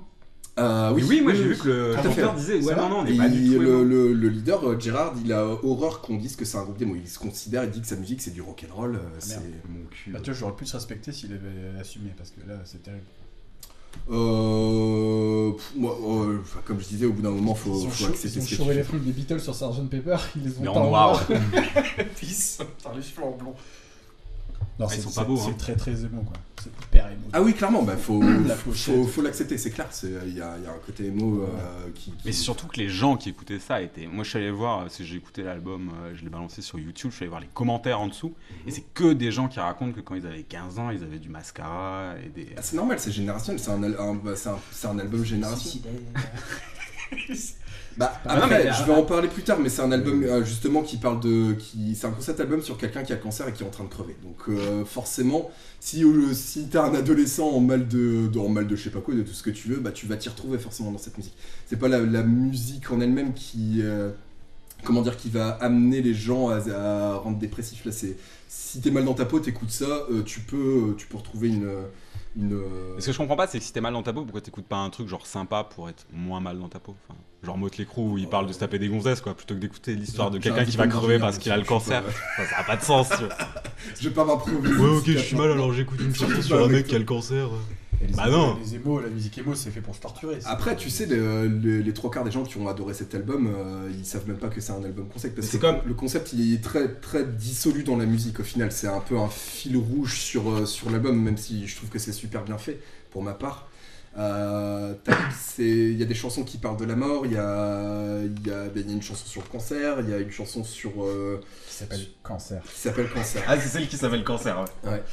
[0.58, 3.16] Euh, Oui, oui, moi j'ai vu que le chanteur disait Ouais, non, non, on n'est
[3.16, 3.60] pas du tout.
[3.62, 3.84] le, émo.
[3.84, 6.96] le- le leader, euh, Gérard, il a horreur qu'on dise que c'est un groupe démo.
[6.96, 8.96] Il se considère, il dit que sa musique c'est du rock'n'roll.
[8.96, 9.54] euh, c'est merde.
[9.70, 10.12] mon cul.
[10.12, 13.04] Bah, tu vois, j'aurais pu se respecter s'il avait assumé, parce que là, c'est terrible.
[14.12, 18.40] Euh, moi, euh, comme je disais, au bout d'un moment, faut, ils ont, faut accepter
[18.40, 20.62] ils ont ce chauvé tu les fringues des Beatles sur Sgt Pepper, ils les ont
[20.62, 21.26] Mais en noir.
[21.28, 21.42] Putain,
[22.96, 23.54] les cheveux en blond.
[24.80, 25.56] Non, Ah, ils c'est sont pas beaux, C'est hein.
[25.58, 26.38] très très émo, quoi.
[26.64, 27.22] C'est hyper émo.
[27.34, 29.88] Ah oui, clairement, bah, faut, La faut, faut, l'accepter, c'est clair.
[29.92, 32.44] c'est- Il y a, il y a un côté émo euh, qui, qui- Mais c'est
[32.44, 34.08] surtout que les gens qui écoutaient ça étaient.
[34.08, 36.80] Moi, je suis allé voir, parce que j'ai écouté l'album, euh, je l'ai balancé sur
[36.80, 38.34] YouTube, je suis allé voir les commentaires en dessous,
[38.66, 41.20] et c'est que des gens qui racontent que quand ils avaient 15 ans, ils avaient
[41.20, 42.48] du mascara et des.
[42.56, 45.82] Ah, c'est normal, c'est générationnel, c'est un, un- bah, c'est un, c'est un album génération.
[48.00, 50.84] Bah, Ah après, je vais en parler plus tard, mais c'est un album euh, justement
[50.84, 51.54] qui parle de.
[51.54, 53.72] Qui, c'est un concept album sur quelqu'un qui a le cancer et qui est en
[53.72, 54.16] train de crever.
[54.24, 55.52] Donc, euh, forcément,
[55.82, 58.90] si, euh, si t'as un adolescent en mal de, de- en mal de je sais
[58.90, 60.98] pas quoi, de tout ce que tu veux, bah tu vas t'y retrouver forcément dans
[60.98, 61.36] cette musique.
[61.68, 63.82] C'est pas la, la musique en elle-même qui.
[64.84, 67.86] comment dire, qui va amener les gens à, à rendre dépressifs.
[67.86, 68.16] Là, c'est.
[68.48, 71.70] Si t'es mal dans ta peau, t'écoutes ça, tu, peux, tu peux retrouver une.
[72.36, 74.24] Une euh, ce que je comprends pas, c'est que si t'es mal dans ta peau,
[74.24, 76.96] pourquoi t'écoutes pas un truc genre sympa pour être moins mal dans ta peau?
[77.08, 79.60] Enfin, Genre Motley Crue où il parle de se taper des gonzesses, quoi, plutôt que
[79.60, 82.04] d'écouter l'histoire de quelqu'un qui va crever parce qu'il a le pas- cancer.
[82.38, 83.34] Ça a pas de sens, tu vois.
[84.00, 84.76] Je vais pas m'improviser.
[84.76, 87.06] Ouais, ok, je suis mal alors j'écoute une chanson sur un mec qui a le
[87.06, 87.48] cancer.
[88.02, 88.58] Et les Bah émos- non.
[88.64, 90.40] Les émos, la musique émo, c'est fait pour se torturer.
[90.46, 93.48] Après, tu sais, le- le- les trois quarts des gens qui ont adoré cet album,
[93.54, 95.36] euh, ils savent même pas que c'est un album concept.
[95.36, 98.44] Parce que c'est comme- le concept, il est très, très dissolu dans la musique au
[98.44, 98.72] final.
[98.72, 102.00] C'est un peu un fil rouge sur, euh, sur l'album, même si je trouve que
[102.00, 102.80] c'est super bien fait
[103.12, 103.68] pour ma part.
[104.18, 104.94] Euh,
[105.60, 108.52] Il y a des chansons qui parlent de la mort, il y a, il y,
[108.52, 110.64] a, ben, il y a une chanson sur le cancer, il y a une chanson
[110.64, 112.62] sur, euh, Qui s'appelle Cancer.
[112.64, 113.44] qui s'appelle Cancer.
[113.48, 115.04] Ah, c'est celle qui s'appelle cancer, ouais.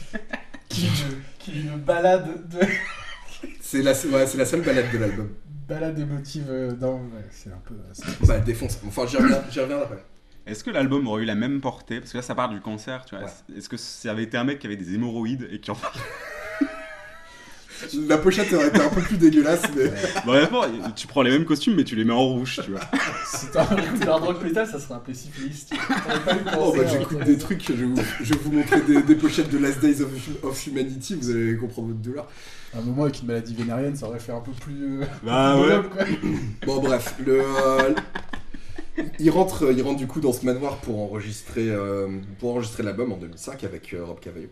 [0.68, 2.58] Qui est une, qui est une balade de.
[3.60, 5.28] C'est la, ouais, la seule balade de l'album.
[5.68, 6.94] balade émotive euh, dans.
[6.96, 7.74] ouais, c'est un peu.
[7.92, 8.78] c'est- Bah, défonce.
[8.86, 10.04] Enfin, j'y reviens, j'y reviens après.
[10.46, 11.98] Est-ce que l'album aurait eu la même portée?
[12.00, 13.26] Parce que là, ça part du cancer, tu vois.
[13.56, 15.74] Est-ce que ça avait été un mec qui avait des hémorroïdes et qui en
[18.08, 19.92] La pochette aurait été un peu plus dégueulasse, mais.
[20.24, 20.62] Bon, honnêtement,
[20.94, 22.80] tu prends les mêmes costumes, mais tu les mets en rouge, tu vois.
[23.26, 27.62] Si t'as écouté hard rock metal, ça serait un le Oh bah j'écoute des trucs,
[27.66, 30.10] je vais vous, je vais vous montrer des, des pochettes de Last Days of,
[30.42, 32.26] of Humanity, vous allez comprendre votre douleur.
[32.74, 35.00] À un moment, avec une maladie vénérienne, ça aurait fait un peu plus.
[35.02, 35.56] euh, Bah
[35.92, 36.04] quoi.
[36.66, 37.94] Bon bref, le, euh,
[39.18, 42.08] il, rentre, il rentre du coup dans ce manoir pour enregistrer, euh,
[42.38, 44.48] pour enregistrer l'album en 2005 avec euh, Rob Cavallo.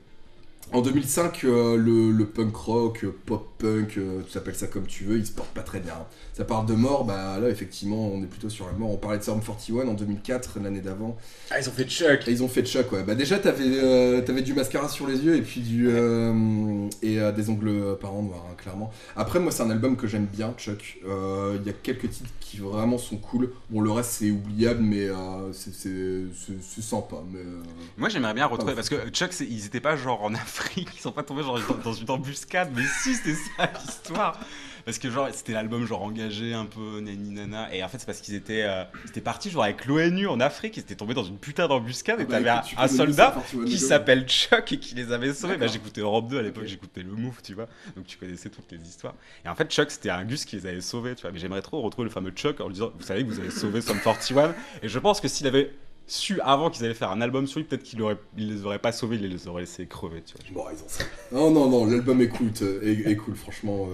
[0.72, 4.87] En 2005, euh, le, le punk rock, euh, pop punk, euh, tu t'appelles ça comme
[4.87, 5.94] tu veux, il se porte pas très bien.
[6.33, 8.90] Ça parle de mort, bah là effectivement on est plutôt sur la mort.
[8.90, 11.16] On parlait de Sum 41 en 2004, l'année d'avant.
[11.50, 13.05] Ah, ils ont fait Chuck Et ils ont fait Chuck, ouais.
[13.05, 17.18] Bah déjà, t'avais euh, t'avais du mascara sur les yeux et puis du euh, et
[17.37, 18.90] des ongles parents noirs, hein, clairement.
[19.14, 20.98] Après, moi, c'est un album que j'aime bien, Chuck.
[21.05, 23.50] Il y a quelques titres qui vraiment sont cool.
[23.70, 27.17] Bon, le reste c'est oubliable, mais euh, c'est- sympa.
[27.31, 27.62] Mais euh,
[27.97, 31.01] Moi j'aimerais bien retrouver Ah, parce que Chuck ils étaient pas genre en Afrique, ils
[31.01, 34.38] sont pas tombés genre dans une embuscade, mais si c'était ça l'histoire.
[34.85, 38.07] Parce que genre c'était l'album genre engagé un peu nani nana et en fait c'est
[38.07, 41.14] parce qu'ils étaient euh, ils étaient partis genre avec l'ONU en Afrique ils étaient tombés
[41.14, 44.73] dans une putain d'embuscade et Ah bah, t'avais un, un soldat ça, qui s'appelle Chuck
[44.73, 45.57] et qui les avait sauvés.
[45.57, 47.66] Bah, j'écoutais Europe 2 à l'époque, j'écoutais le Move, tu vois.
[47.97, 49.14] Donc tu connaissais toutes les histoires.
[49.44, 51.33] Et en fait Chuck c'était un Gus qui les avait sauvés, tu vois.
[51.33, 53.51] Mais j'aimerais trop retrouver le fameux Chuck en lui disant vous savez que vous avez
[53.51, 55.73] sauvé Sum 41 et je pense que s'il avait
[56.07, 58.79] su avant qu'ils allaient faire un album sur lui, peut-être qu'il aurait, il les aurait
[58.79, 60.64] pas sauvés, il les aurait laissés crever, tu vois.
[60.64, 61.05] Bon, ils ont ça.
[61.33, 62.51] Non, non, non, l'album est cool,
[62.83, 63.88] est, est cool, franchement.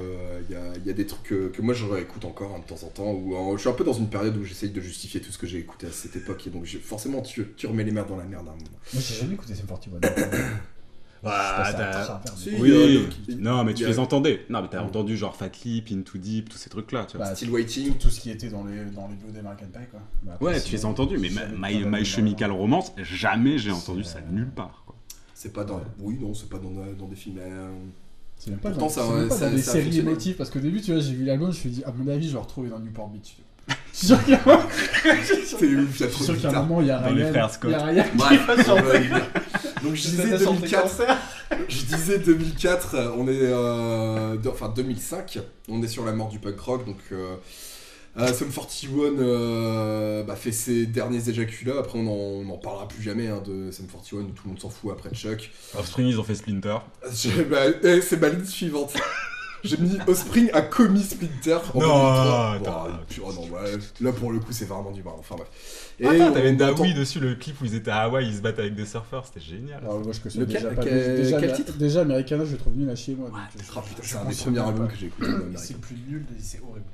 [0.49, 2.75] Il y, a, y a des trucs que, que moi je réécoute encore hein, de
[2.75, 3.13] temps en temps.
[3.13, 5.39] Où, euh, je suis un peu dans une période où j'essaye de justifier tout ce
[5.39, 6.47] que j'ai écouté à cette époque.
[6.47, 8.79] Et donc forcément, tu, tu remets les merdes dans la merde à un moment.
[8.93, 9.67] Moi, j'ai jamais écouté Sum
[10.01, 10.01] 41.
[11.23, 12.51] Mais- Si.
[12.59, 13.07] Oui,
[13.39, 14.47] non, mais tu les entendais.
[14.49, 17.27] Non, mais t'as entendu genre Fat Lip, Into Deep, tous ces trucs-là, tu vois.
[17.27, 17.95] Bah, Still tout, Waiting.
[17.99, 20.01] tout ce qui était dans les, dans les d'American Pie, quoi.
[20.33, 22.51] Après, Ouais, tu les as entendus, mais My, Chemical.
[22.53, 24.85] Romance, jamais j'ai entendu ça nulle part.
[25.35, 25.81] C'est pas dans.
[26.01, 27.39] Oui, non, c'est pas dans, dans des films.
[27.41, 27.71] euh,
[28.37, 30.37] C'est même pas Pourtant, dans, ça- c'est même pas ça- dans des ça séries émotives,
[30.37, 32.25] parce qu'au début, tu vois, j'ai vu l'album, je me suis dit, à mon avis,
[32.25, 33.37] je vais le retrouver dans Newport Beach.
[33.93, 34.23] C'est ouf,
[35.63, 36.91] il y a je trop suis sûr de qu'il y a un moment, il y
[36.91, 37.15] a Dans Ryan.
[37.17, 37.71] les frères Scott.
[37.71, 38.75] Il y a Ryan qui va sur.
[38.77, 40.83] Donc je disais C'était sur 2004.
[40.83, 41.17] Cancer.
[41.69, 43.39] Je disais 2004, euh, on est.
[43.41, 46.87] euh, de- enfin 2005, on est sur la mort du punk rock.
[46.87, 46.99] Donc.
[47.13, 47.37] Euh,
[48.19, 51.77] euh, Sum 41 euh, bah, fait ses derniers éjaculats.
[51.79, 54.51] Après, on en, on en parlera plus jamais hein, de Sum 41 où tout le
[54.51, 55.49] monde s'en fout après Chuck.
[55.79, 56.79] Offspring, ils ont fait Splinter.
[57.49, 58.95] Bah, eh, c'est ma ligne suivante.
[59.63, 62.55] J'ai mis Offspring a commis Splinter en Non, 2003.
[62.55, 62.85] attends.
[62.85, 65.15] Bon, et puis, oh non, ouais, là pour le coup c'est vraiment du mal.
[65.19, 65.49] Enfin bref.
[66.01, 68.59] Et Attends, t'avais Daoui dessus, le clip où ils étaient à Hawaï, ils se battent
[68.59, 69.81] avec des surfeurs, c'était génial.
[69.85, 70.83] Alors, moi, je connaissais Lequel- déjà pas.
[70.83, 73.29] quel- déjà, quel Amer- titre déjà, Americana, je le trouve nul à chier, moi.
[73.29, 75.27] donc, Ah je- putain, je c'est un des premiers albums que j'ai écouté.
[75.57, 76.87] C'est le plus nul, c'est horrible.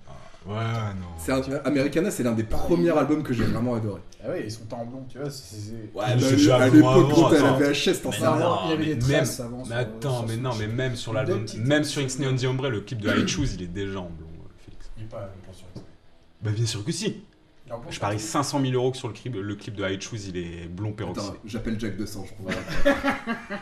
[0.46, 1.06] Ouais, non.
[1.18, 4.00] C'est un, Americana, c'est l'un des premiers albums que j'ai vraiment adoré.
[4.24, 5.28] Ah ouais, ils sont en blond, tu vois.
[5.30, 5.56] c'est-
[5.94, 7.52] Ouais, Mais bah, c'est à l'époque, quand t'as la.
[7.72, 8.58] VHS, t'en sais rien.
[8.64, 10.96] il y avait des traces même- avant Mais sur- attends, sur mais non, mais même
[10.96, 13.98] sur l'album, même sur on the Ombre, le clip de I Choose, il est déjà
[14.00, 14.90] en blond, euh, Félix.
[14.96, 15.84] Il est pas en sur X.
[16.42, 17.22] Bah bien sûr que si.
[17.66, 17.80] Blond.
[17.90, 20.36] Je parie 500 000 euros que sur le clip, le clip de I Choose, il
[20.36, 20.94] est blond.
[21.10, 22.94] Attends, j'appelle Jack 200, je crois.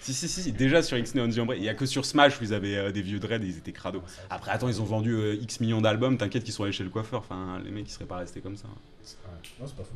[0.00, 2.44] Si, si, si, déjà sur Ixnay on the il y a que sur Smash où
[2.44, 4.02] ils avaient euh, des vieux dreads et ils étaient crado.
[4.30, 6.90] Après, attends, ils ont vendu euh, X millions d'albums, t'inquiète qu'ils sont allés chez le
[6.90, 8.66] coiffeur, enfin, les mecs ils seraient pas restés comme ça.
[8.68, 9.90] Non, c'est pas faux.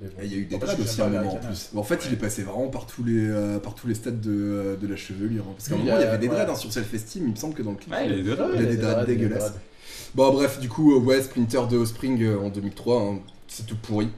[0.00, 0.22] Mais bon.
[0.22, 1.70] Et Il y a eu des je aussi sais à un pas, moment en plus.
[1.76, 4.30] En fait, il est passé vraiment par tous les, euh, par tous les stades de,
[4.32, 5.44] euh, de la chevelure.
[5.48, 5.52] hein.
[5.56, 6.34] Parce qu'à un moment, il y avait des ouais.
[6.34, 7.92] dreads hein, sur Self-Esteem, il me semble que dans le clip.
[7.92, 8.50] Ouais, il y a des dreads.
[8.54, 9.50] Il y a des dreads, dreads dégueulasses.
[9.52, 9.60] dreads.
[10.16, 14.08] Bon, bref, du coup, ouais, Splinter de Offspring euh, en 2003, hein, c'est tout pourri.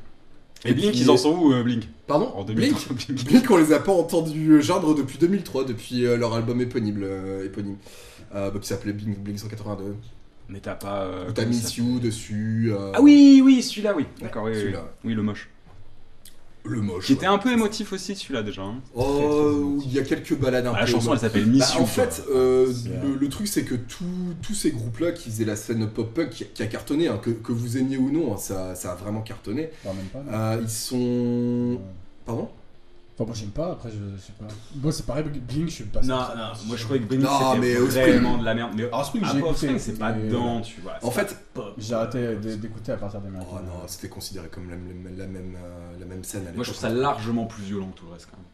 [0.70, 1.84] Et Blink, puis- ils en sont où, euh, Blink?
[2.06, 3.24] Pardon En Blink 2003, Blink.
[3.26, 7.44] Blink, on les a pas entendus geindre depuis 2003, depuis euh, leur album éponyme, euh,
[7.46, 7.76] éponyme
[8.34, 9.96] euh, bah, qui s'appelait Blink, Blink 182.
[10.48, 11.02] Mais t'as pas.
[11.04, 12.68] euh, Où T'as Miss You dessus.
[12.72, 14.06] euh, Ah oui, oui, celui-là, oui.
[14.20, 14.62] D'accord, oui, oui, oui.
[14.62, 14.92] celui-là.
[15.04, 15.48] Oui, le moche.
[16.68, 17.06] Le moche.
[17.06, 17.32] Qui était ouais.
[17.34, 18.62] un peu émotif aussi, celui-là déjà.
[18.62, 18.80] hein.
[18.94, 20.80] Oh, il y a quelques balades un Ah, peu.
[20.80, 22.72] la chanson, elle s'appelle Miss Bah, en fait, euh,
[23.04, 26.44] le, le truc c'est que tous- tous ces groupes-là qui faisaient la scène pop-punk qui,
[26.46, 29.20] qui a cartonné, hein, que, que vous aimiez ou non, hein, ça, ça a vraiment
[29.22, 29.70] cartonné.
[29.84, 30.18] Non, même pas.
[30.20, 30.32] non.
[30.32, 31.80] Euh, ils sont.
[32.24, 32.48] Pardon?
[33.18, 34.44] Enfin, moi j'aime pas, après je, je sais pas.
[34.74, 36.02] Moi c'est pareil, Blink, je suis pas.
[36.02, 37.24] Non, non, moi je croyais que Blink
[37.90, 38.72] c'était vraiment de la merde.
[38.76, 40.92] Mais Offspring, j'ai écouté, Offspring, c'est pas dedans, tu vois.
[41.02, 41.34] En fait.
[41.78, 43.62] J'ai arrêté d'écouter à partir des oh Americana.
[43.62, 46.58] non, c'était considéré comme la, la- la même, euh, la même scène à Moi je
[46.58, 46.74] l'époque.
[46.74, 48.46] trouve ça largement plus violent que tout le reste quand même.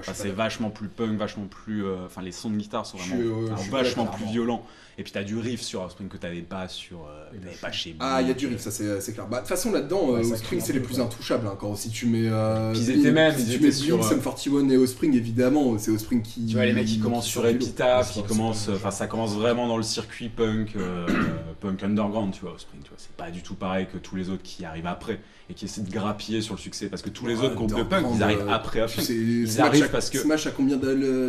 [0.00, 1.84] Enfin, c'est vachement plus punk, vachement plus.
[1.84, 4.64] euh, Enfin, les sons de guitare sont vraiment euh, enfin, vachement plus violents.
[4.98, 7.06] Et puis t'as du riff sur Offspring que t'avais pas sur.
[7.08, 9.26] euh, t'avais pas chez Ah, il y a du riff, ça c'est c'est clair.
[9.26, 11.46] Bah, de toute façon, là-dedans, Ouais, euh, Offspring, c'est les plus intouchables.
[11.46, 12.28] hein, Quand si tu mets.
[12.28, 15.90] euh, ils étaient même, si tu mets sur, euh, Sum 41 et Offspring, évidemment, c'est
[15.90, 16.44] Offspring qui.
[16.44, 17.46] Tu vois, les mecs qui commencent sur.
[17.46, 18.68] Epitaph, qui commencent.
[18.68, 21.06] Enfin, ça commence vraiment dans le circuit punk, euh,
[21.60, 22.98] punk underground, tu vois, Offspring, tu vois.
[22.98, 25.80] C'est pas du tout pareil que tous les autres qui arrivent après et qui essaient
[25.80, 26.88] de grappiller sur le succès.
[26.88, 29.06] Parce que tous les Ouais, autres groupes de punk, ils arrivent euh, après Offspring.
[29.82, 30.76] Smash arrivent a- parce que- Smash a combien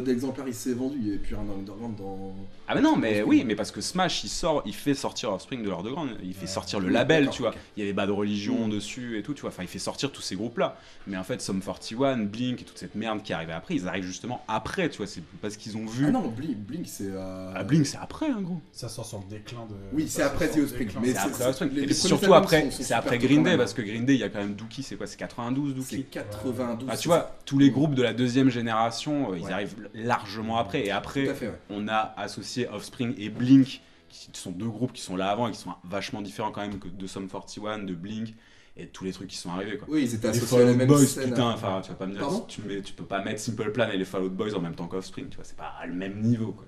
[0.01, 0.97] d'exemplaires il s'est vendu?
[1.01, 2.33] Il n'y a plus dans Underground dans.
[2.67, 5.63] Ah mais non, mais oui, mais parce que Smash, il sort, il fait sortir Offspring
[5.63, 6.47] de l'underground, il fait Ouais.
[6.47, 7.53] sortir le label, tu vois.
[7.75, 8.71] Il y avait Bad Religion Mm.
[8.71, 9.49] dessus et tout, tu vois.
[9.49, 10.77] Enfin, il fait sortir tous ces groupes-là.
[11.07, 14.05] Mais en fait, Sum 41, Blink et toute cette merde qui arrivait après, ils arrivent
[14.05, 15.07] justement après, tu vois.
[15.07, 16.05] C'est parce qu'ils ont vu.
[16.07, 17.07] Ah non, Blink, Blink c'est.
[17.09, 18.61] euh, Ah, Blink, c'est après, hein, gros.
[18.71, 19.75] Ça sort sur le déclin de.
[19.93, 21.77] Oui, c'est après The Offspring, mais C'est c'est- après c'est- Offspring.
[21.89, 24.39] Et surtout après, c'est après Green Day, parce que Green Day, il y a quand
[24.39, 26.87] même Dookie, c'est quoi C'est 92 C'est Dookie 92.
[26.91, 29.51] Ah, tu c'est vois, tous les groupes de la deuxième génération, euh, ils Ouais.
[29.53, 30.85] arrivent largement après.
[30.85, 31.59] Et après, Tout à fait, ouais.
[31.69, 35.51] on a associé Offspring et Blink, qui sont deux groupes qui sont là avant et
[35.51, 38.33] qui sont vachement différents quand même que de Sum 41, de Blink
[38.77, 39.87] et tous les trucs qui sont arrivés quoi.
[39.89, 41.29] Oui, ils étaient Les associés à Fall la même Boys, scène.
[41.29, 42.41] putain, enfin tu vas pas me dire, Pardon?
[42.47, 44.73] tu, mets, tu peux pas mettre Simple Plan et les Fall Out Boys en même
[44.75, 46.65] temps qu'Offspring, tu vois, c'est pas le même niveau quoi.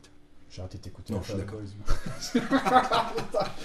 [0.56, 1.12] J'ai arrêté de t'écouter.
[1.12, 1.60] Non, en je suis d'accord.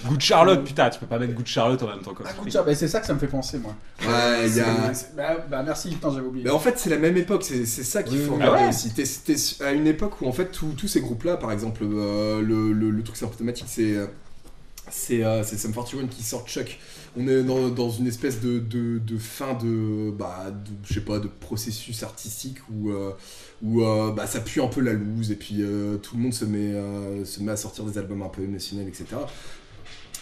[0.09, 2.75] Good Charlotte, putain, tu peux pas mettre Good Charlotte en même temps que Ah, bah,
[2.75, 3.73] c'est ça que ça me fait penser, moi.
[4.01, 4.91] Ouais, il y a.
[5.15, 6.43] Bah, bah, merci, putain, j'avais oublié.
[6.43, 8.63] Mais en fait, c'est la même époque, c'est c'est ça qu'il Oui, faut regarder Ah
[8.63, 8.93] ouais aussi.
[8.93, 12.73] T'es t'es à une époque où, en fait, tous ces groupes-là, par exemple, euh, le,
[12.73, 14.07] le, le truc symptomatique, c'est euh,
[14.89, 16.77] c'est euh, c'est Sum 41 qui sort Chuck.
[17.17, 21.01] On est dans, dans une espèce de, de, de fin de, bah, de, je sais
[21.01, 23.11] pas, de processus artistique où, euh,
[23.61, 26.33] où euh, bah, ça pue un peu la loose et puis euh, tout le monde
[26.33, 26.73] se met,
[27.25, 29.05] se met à sortir des albums un peu émotionnels, etc.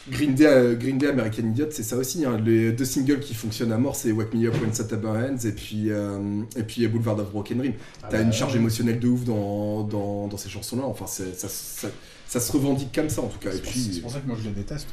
[0.10, 2.26] Green Day, Green Day American Idiot, c'est ça aussi.
[2.26, 2.40] hein.
[2.44, 5.52] Les deux singles qui fonctionnent à mort, c'est Wake Me Up When September Ends et
[5.52, 7.74] puis, euh, et puis Boulevard of Broken Dream.
[8.02, 8.60] Ah, T'as bah, une charge ouais.
[8.60, 10.86] émotionnelle de ouf dans, dans, dans ces chansons-là.
[10.86, 11.88] Enfin, ça, ça,
[12.28, 13.52] ça se revendique comme ça en tout cas.
[13.52, 14.88] C'est pour- c'est puis, pour ça que moi je les déteste.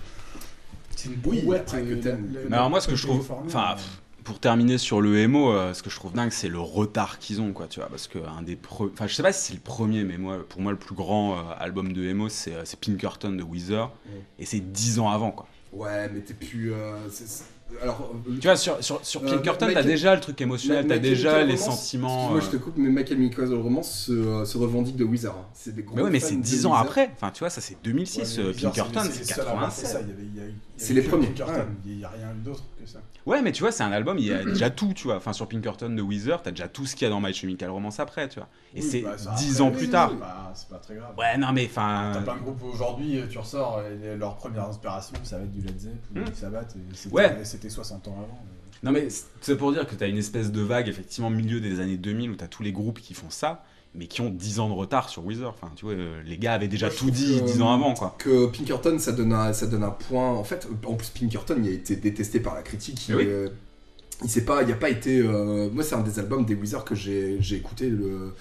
[0.97, 1.63] C'est une Oui, brouette.
[1.69, 2.29] après que euh, t'aimes.
[2.51, 3.81] alors moi, ce que je trouve- enfin, euh,
[4.25, 7.41] Pour terminer sur le emo, euh, ce que je trouve dingue, c'est le retard qu'ils
[7.41, 9.55] ont, quoi, tu vois, parce que un des pre- enfin, je sais pas si c'est
[9.55, 12.63] le premier, mais moi, pour moi, le plus grand euh, album de emo, c'est euh,
[12.65, 13.93] c'est Pinkerton de Weezer,
[14.41, 15.47] et c'est 10 ans avant, quoi.
[15.73, 16.73] ouais, mais t'es plus.
[16.73, 17.45] euh, c'est- c'est-
[17.83, 20.87] alors, euh, Tu vois, sur, sur, sur Euh, Pinkerton, t'as Michael- déjà le truc émotionnel,
[20.87, 22.35] t'as déjà les Romance, sentiments.
[22.35, 25.37] Euh, je te coupe, mais My Chemical Romance se, euh, se revendique de Wizard.
[25.37, 25.47] hein.
[25.53, 26.83] C'est des gros Mais ouais, mais c'est de 10 ans Wizard.
[26.87, 27.11] après.
[27.15, 28.39] Enfin, tu vois, ça c'est 2006.
[28.39, 29.87] ouais, euh, Pinkerton, les c'est seuls à avoir fait 87.
[29.87, 31.65] ça, il y avait- il y a- il y C'est avait les premiers, Pinkerton.
[31.85, 33.01] Il n'y a rien eu d'autre que ça.
[33.27, 35.17] Ouais, mais tu vois, c'est un album, il y a déjà tout, tu vois.
[35.17, 37.71] Enfin, sur Pinkerton de Weezer, t'as déjà tout ce qu'il y a dans My Chemical
[37.71, 38.49] Romance après, tu vois.
[38.75, 40.15] Et Oui, c'est bah, ça, 10 après, ans oui, plus oui, tard.
[40.15, 41.15] bah, C'est pas très grave.
[41.19, 42.23] Ouais, non, mais T'as enfin.
[42.23, 45.79] plein de groupes aujourd'hui, tu ressors, et leur première inspiration, ça va être du Led
[45.79, 46.25] Zepp ou Hmm.
[46.25, 47.45] du Sabbath, et c'était Ouais.
[47.45, 48.39] c'était 60 ans avant.
[48.83, 49.09] Non, mais
[49.41, 52.37] c'est pour dire que t'as une espèce de vague, effectivement, milieu des années 2000 où
[52.37, 53.65] t'as tous les groupes qui font ça,
[53.97, 55.49] mais qui ont 10 ans de retard sur Weezer.
[55.49, 57.95] Enfin, tu vois, euh, les gars avaient déjà tout dit que, 10 ans euh, avant,
[57.95, 58.15] quoi.
[58.19, 60.31] que Pinkerton, ça donne, un, ça donne un point.
[60.33, 63.09] En fait, en plus, Pinkerton, il a été détesté par la critique.
[63.09, 63.25] Il, oui.
[63.27, 63.49] euh,
[64.25, 65.19] il s'est pas, il a pas été.
[65.21, 68.33] euh, moi, c'est un des albums des Wizards que j'ai j'ai écouté le,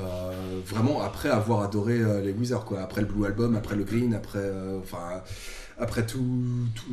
[0.00, 0.32] euh,
[0.64, 2.80] vraiment après avoir adoré les Wizards, quoi.
[2.80, 5.22] Après le Blue Album, après le Green, après, euh, enfin,
[5.80, 6.18] après tout,
[6.74, 6.92] tout,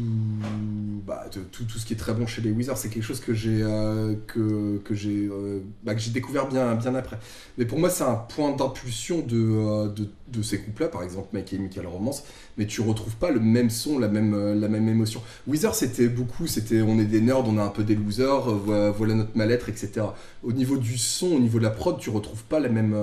[1.07, 3.33] bah, tout, tout ce qui est très bon chez les Wizards, c'est quelque chose que
[3.33, 7.17] j'ai, euh, que, que j'ai, euh, bah, que j'ai découvert bien, bien après.
[7.57, 11.29] Mais pour moi, c'est un point d'impulsion de, euh, de, de ces groupes-là, par exemple
[11.33, 12.23] My Chemical Romance,
[12.57, 15.21] mais tu retrouves pas le même son, la même, la même émotion.
[15.47, 18.91] Weezer, c'était beaucoup, c'était on est des nerds, on est un peu des losers, voilà,
[18.91, 20.05] voilà notre mal-être, etc.
[20.43, 22.95] Au niveau du son, au niveau de la prod, tu retrouves pas la même,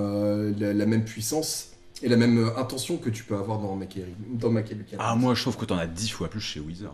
[0.57, 1.72] la même puissance
[2.03, 4.05] et la même euh, intention que tu peux avoir dans Chemi-
[4.37, 4.51] dans
[4.99, 6.93] Ah, moi, je trouve que t'en as 10 fois plus chez Weezer.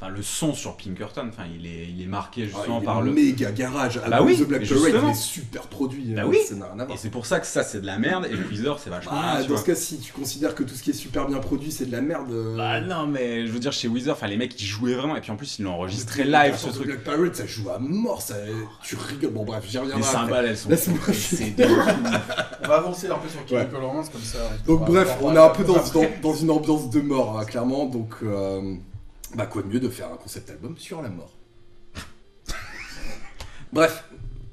[0.00, 2.84] Enfin, le son sur Pinkerton, enfin, il est, il est marqué Ah, justement il est
[2.84, 3.12] par le.
[3.12, 4.00] méga garage.
[4.10, 6.12] bah oui, The Black Parade, il est super produit.
[6.14, 6.38] Bah euh, oui.
[6.46, 6.98] Ça n'a rien à Et voir.
[6.98, 9.38] c'est pour ça que ça, c'est de la merde, et le Weezer, c'est vachement Ah,
[9.38, 11.70] bien, dans ce cas, si tu considères que tout ce qui est super bien produit,
[11.70, 12.30] c'est de la merde.
[12.32, 15.14] euh, Bah non, mais je veux dire, chez Weezer, enfin, les mecs, ils jouaient vraiment,
[15.16, 16.86] et puis en plus, ils l'ont enregistré live, ce truc.
[16.86, 18.34] Black Parade, ça joue à mort, ça...
[18.82, 19.30] tu rigoles.
[19.32, 20.02] Bon, bref, j'y Les reviendrai.
[20.08, 20.18] après.
[20.20, 20.74] cymbales, elles sont de-
[22.64, 24.38] On va avancer un peu sur Chemical Romance comme ça.
[24.66, 25.64] Donc, bref, on est un peu
[26.22, 27.86] dans une ambiance de mort, hein, clairement.
[27.86, 28.74] Donc, euh,
[29.34, 31.32] bah, quoi de mieux de faire un concept album sur la mort?
[33.72, 34.04] bref,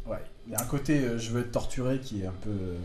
[0.05, 0.17] Ouais,
[0.47, 2.49] il y a un côté euh, je veux être torturé qui est un peu.
[2.49, 2.75] euh,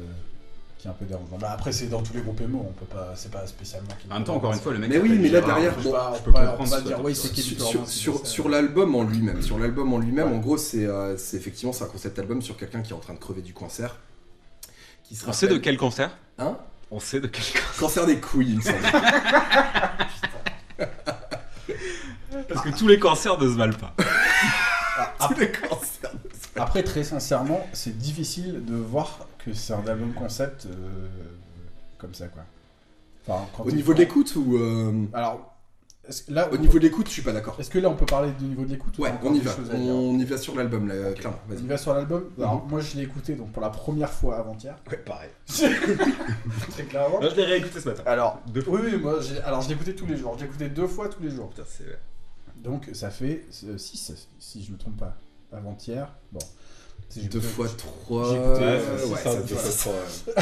[0.79, 1.39] qui est un peu dérangeant.
[1.39, 3.15] Bah, après, c'est dans tous les groupes émo, on peut pas.
[3.17, 3.89] C'est pas spécialement.
[4.11, 4.91] En même temps, encore une fois, le mec.
[4.91, 6.77] Mais oui, mais là, derrière, je bon, peux pas, je peux pas- comprendre on va
[6.77, 10.37] ça, dire, c'est sur, sur, sur, l'album en lui-même, sur l'album en lui-même, Ouais.
[10.37, 13.01] en gros, c'est euh, c'est effectivement c'est un concept album sur quelqu'un qui est en
[13.01, 13.97] train de crever du cancer.
[15.03, 16.59] Qui se On sait de quel cancer Hein?
[16.91, 17.77] On sait de quel cancer.
[17.79, 18.77] Cancer des couilles, il me semble.
[22.57, 23.95] Parce que tous les cancers ne se valent pas.
[24.99, 26.12] Ah, Tous les cancers.
[26.57, 31.07] Après, très sincèrement, c'est difficile de voir que c'est un album concept euh,
[31.99, 32.42] comme ça, quoi.
[33.29, 35.53] Enfin, quand Au niveau de l'écoute ou euh, Alors,
[36.09, 37.57] est-ce là, au niveau de l'écoute, je suis pas d'accord.
[37.59, 39.35] est-ce que là, on peut parler du niveau de l'écoute ou Ouais, t'as encore on
[39.35, 39.55] y des va.
[39.57, 41.38] choses à dire On y va sur l'album, là, clairement.
[41.49, 41.64] On Vas-y.
[41.64, 42.31] y va sur l'album.
[42.38, 42.71] Alors, Mhm.
[42.71, 44.77] moi, je l'ai écouté donc pour la première fois avant-hier.
[44.90, 45.31] Ouais, pareil.
[46.71, 47.19] Très clairement.
[47.21, 48.03] je l'ai réécouté ce matin.
[48.07, 50.35] Alors, Deux oui, oui, moi, j'ai- alors je l'ai écouté tous les jours.
[50.37, 51.51] Je l'ai écouté deux fois tous les jours.
[51.51, 51.99] Putain, c'est.
[52.62, 55.16] Donc, ça fait 6, si je me trompe pas.
[55.53, 56.12] Avant-hier.
[56.33, 56.40] Bon.
[57.09, 58.31] Si j'ai Deux écouté- fois trois.
[58.31, 58.81] j'ai écouté, Ouais,
[59.27, 60.37] euh,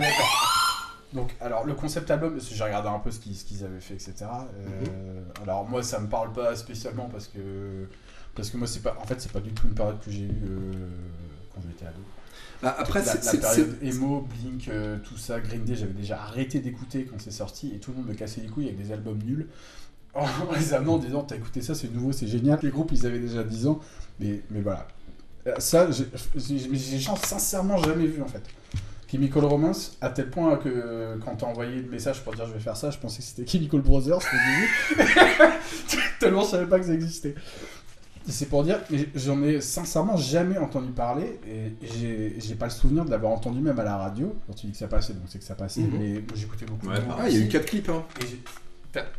[0.00, 0.52] d'accord.
[1.12, 3.64] Donc, alors, le concept album, parce que j'ai regardé un peu ce qu'ils ce qu'ils
[3.64, 4.14] avaient fait, etc.
[4.22, 4.84] Euh,
[5.20, 5.24] Mhm.
[5.42, 7.86] Alors, moi, ça me parle pas spécialement parce que.
[8.34, 8.96] Parce que moi, c'est pas.
[9.00, 10.72] En fait, c'est pas du tout une période que j'ai eue euh,
[11.54, 12.00] quand j'étais ado.
[12.62, 16.22] Bah, après, la, c'est- la période emo, Blink, euh, tout ça, Green Day, j'avais déjà
[16.22, 18.90] arrêté d'écouter quand c'est sorti et tout le monde me cassait les couilles avec des
[18.92, 19.48] albums nuls.
[20.14, 20.26] En
[20.58, 22.58] les amenant en disant T'as écouté ça, c'est nouveau, c'est génial.
[22.62, 23.80] Les groupes, ils avaient déjà 10 ans,
[24.20, 24.86] mais, mais voilà.
[25.46, 26.06] Euh, Ça, j'ai
[27.24, 28.42] sincèrement jamais vu en fait.
[29.10, 32.60] Chemical Romance, à tel point que quand t'as envoyé le message pour dire je vais
[32.60, 34.20] faire ça, je pensais que c'était Chemical Brothers.
[36.20, 37.34] Tellement je savais pas que ça existait.
[38.28, 41.72] C'est pour dire, que j'en ai sincèrement jamais entendu parler et
[42.40, 44.34] j'ai pas le souvenir de l'avoir entendu même à la radio.
[44.46, 45.98] Quand tu dis que ça passait, donc c'est que ça passait, Mhm.
[45.98, 46.86] mais j'écoutais beaucoup.
[46.88, 47.24] Ouais, de pareil.
[47.24, 47.52] Ah, il y a eu aussi.
[47.52, 48.04] 4 clips, hein.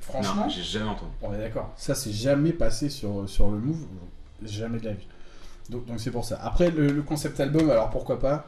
[0.01, 1.11] Franchement, Non, j'ai jamais entendu.
[1.21, 1.71] on est d'accord.
[1.77, 3.85] Ça, c'est jamais passé sur, sur le move,
[4.43, 5.07] jamais de la vie.
[5.69, 6.39] Donc donc c'est pour ça.
[6.43, 8.45] Après, le, le concept album, alors pourquoi pas?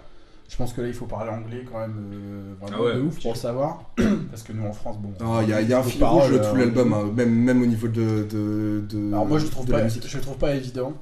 [0.48, 3.02] Je pense que là, il faut parler anglais quand même euh, vraiment Ah ouais, de
[3.02, 3.84] ouf pour le savoir.
[4.30, 5.12] Parce que nous, en France, bon.
[5.20, 7.12] Ah, Il y a, il y a un fil rouge de tout euh, l'album, hein,
[7.16, 10.08] même, même au niveau de, de, de- Alors moi je trouve de la pas, musique.
[10.08, 10.94] je trouve pas évident.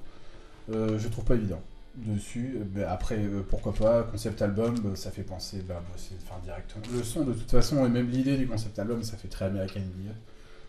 [0.72, 1.60] Euh, je trouve pas évident
[1.96, 2.58] dessus.
[2.60, 6.16] Euh, ben, après euh, pourquoi pas concept album, euh, ça fait penser bah, bah, c'est
[6.24, 6.84] enfin directement.
[6.92, 9.80] Le son de toute façon et même l'idée du concept album, ça fait très American
[9.80, 10.14] Idiot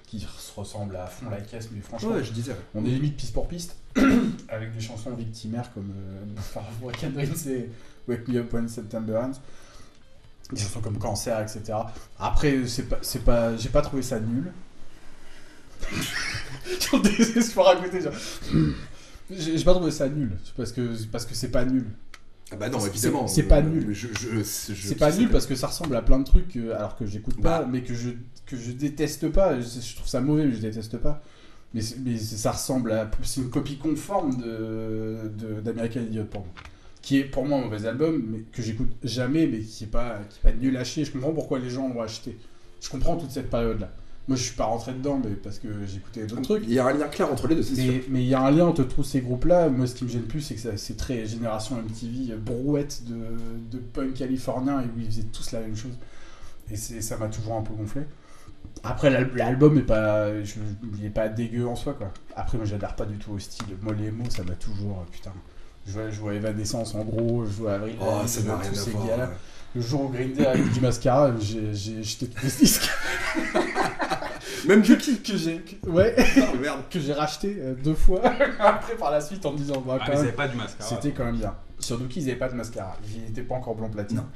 [0.07, 2.55] qui se ressemble à fond la caisse mais franchement Ouais, je disais.
[2.75, 3.77] on est limite piste pour piste
[4.49, 7.71] avec des chansons victimaires comme euh, Dreams et
[8.07, 9.41] Wake Me Up When September Ends.
[10.53, 11.79] Des chansons comme Cancer, etc.
[12.19, 14.53] Après, c'est pas, c'est pas, j'ai pas trouvé ça nul.
[16.91, 18.03] J'en désespoir à côté.
[18.03, 18.13] genre.
[19.31, 21.87] J'ai pas trouvé ça nul parce que parce que c'est pas nul.
[22.53, 23.27] Ah bah non, évidemment.
[23.27, 23.89] c'est pas euh, nul.
[23.93, 26.57] je- je- je- je- C'est pas nul parce que ça ressemble à plein de trucs
[26.57, 27.69] euh, alors que j'écoute pas, Bah.
[27.71, 28.11] mais que je,
[28.47, 29.59] que je déteste pas.
[29.61, 31.23] Je, trouve ça mauvais, mais je déteste pas.
[31.73, 33.11] Mais, ça ressemble à.
[33.23, 36.51] C'est une copie conforme de, de- d'American Idiot pour moi.
[37.03, 40.21] Qui est pour moi un mauvais album, mais que j'écoute jamais, mais qui est pas,
[40.31, 41.05] qui est pas nul à chier.
[41.05, 42.39] Je comprends pourquoi les gens l'ont acheté.
[42.81, 43.91] Je comprends toute cette période-là.
[44.27, 46.65] Moi, je suis pas rentré dedans, mais parce que j'écoutais d'autres trucs.
[46.67, 47.93] Il y a un lien clair entre les deux, c'est sûr.
[48.09, 49.69] Mais il y a un lien entre tous ces groupes-là.
[49.69, 53.17] Moi, ce qui me gêne plus, c'est que c'est très génération MTV, brouette de,
[53.71, 55.93] de punk californien, et où ils faisaient tous la même chose.
[56.71, 58.03] Et ça m'a toujours un peu gonflé.
[58.83, 60.55] Après, l'al- l'album est pas, je,
[60.99, 62.11] il est pas dégueu en soi, quoi.
[62.35, 63.67] Après, moi, j'adhère pas du tout au style.
[63.83, 65.33] Moi, les mots, ça m'a toujours, putain.
[65.87, 68.93] Je vois, je vois Evanescence en gros, je vois Avril Oh, je vois tous ces
[68.93, 69.27] gars-là.
[69.29, 69.35] ouais.
[69.77, 72.89] Le jour où Green Day a eu du mascara, jeté tous les disques
[74.67, 75.21] Même Yuki.
[75.23, 78.23] que j'ai, que- ouais, Ah, que j'ai racheté euh, deux fois.
[78.61, 80.57] Après, par la suite, en me disant, bah, Ah, quand même, ils avaient pas du
[80.57, 80.89] mascara.
[80.89, 81.55] c'était quand même bien.
[81.79, 82.97] Surtout qu'ils n'avaient pas de mascara.
[83.15, 84.19] Ils n'étaient pas encore blanc platine.
[84.19, 84.27] Non.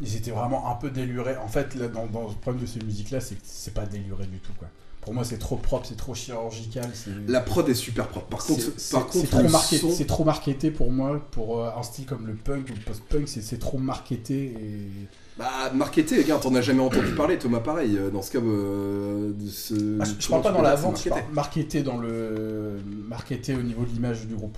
[0.00, 1.36] Ils étaient vraiment un peu délurés.
[1.36, 4.26] En fait, là, dans, dans le problème de ces musiques-là, c'est que c'est pas déluré
[4.26, 4.52] du tout.
[4.58, 4.68] Quoi.
[5.00, 6.90] Pour moi, c'est trop propre, c'est trop chirurgical.
[6.94, 8.26] c'est- La prod est super propre.
[8.26, 11.20] Par contre, c'est- par c'est- contre, c'est trop, marketé, son- c'est trop marketé pour moi.
[11.30, 14.46] Pour euh, un style comme le punk ou le post-punk, c'est c'est trop marketé.
[14.46, 14.88] Et...
[15.36, 17.96] Bah, marketé, les gars, t'en as jamais entendu parler, Thomas, pareil.
[17.98, 19.74] euh, Dans ce cas, euh, de ce...
[20.00, 22.76] Ah, je, parle pas dans la vente, parle marketé dans le.
[23.08, 24.56] marketé au niveau de l'image du groupe.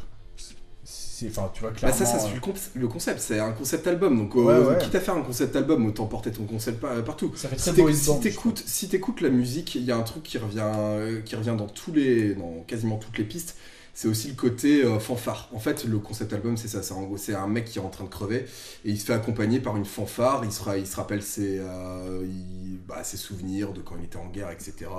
[0.85, 3.53] C'est, enfin, tu vois, Bah ça, ça euh, suit le, conce- le concept, c'est un
[3.53, 6.79] concept album, donc euh, Ouais, quitte à faire un concept album, autant porter ton concept
[6.79, 7.33] par- partout.
[7.35, 10.03] ça fait Si très si je t'écoutes si t'écoutes la musique, il y a un
[10.03, 13.57] truc qui revient, euh, qui revient dans tous les, dans quasiment toutes les pistes.
[13.97, 15.49] C'est aussi le côté euh, fanfare.
[15.55, 16.83] En fait, le concept album, c'est ça.
[16.83, 18.45] C'est un mec qui est en train de crever
[18.85, 20.45] et il se fait accompagner par une fanfare.
[20.45, 22.27] Il se, rappelle ses, euh,
[22.87, 24.91] bah, ses souvenirs de quand il était en guerre, etc.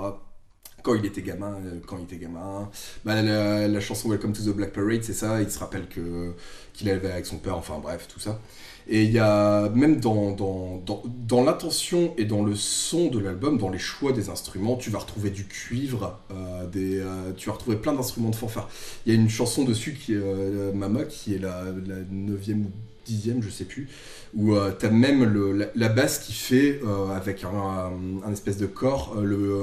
[0.88, 2.70] Quand il était gamin, euh, quand il était gamin.
[3.04, 5.42] Bah, la, chanson Welcome to the Black Parade, c'est ça.
[5.42, 6.32] Il se rappelle que
[6.72, 7.58] qu'il avait avec son père.
[7.58, 8.40] Enfin bref, tout ça.
[8.88, 13.18] Et il y a même dans, dans, dans, dans l'intention et dans le son de
[13.18, 17.50] l'album, dans les choix des instruments, tu vas retrouver du cuivre, euh, des, euh, tu
[17.50, 18.70] vas retrouver plein d'instruments de fanfare.
[19.04, 22.70] Il y a une chanson dessus qui est Mama, qui est la, 9e ou
[23.08, 23.88] 10e, je sais plus,
[24.34, 28.66] où euh, tu as même le, la, basse qui fait, euh, avec un, espèce de
[28.66, 29.62] corps, euh, le,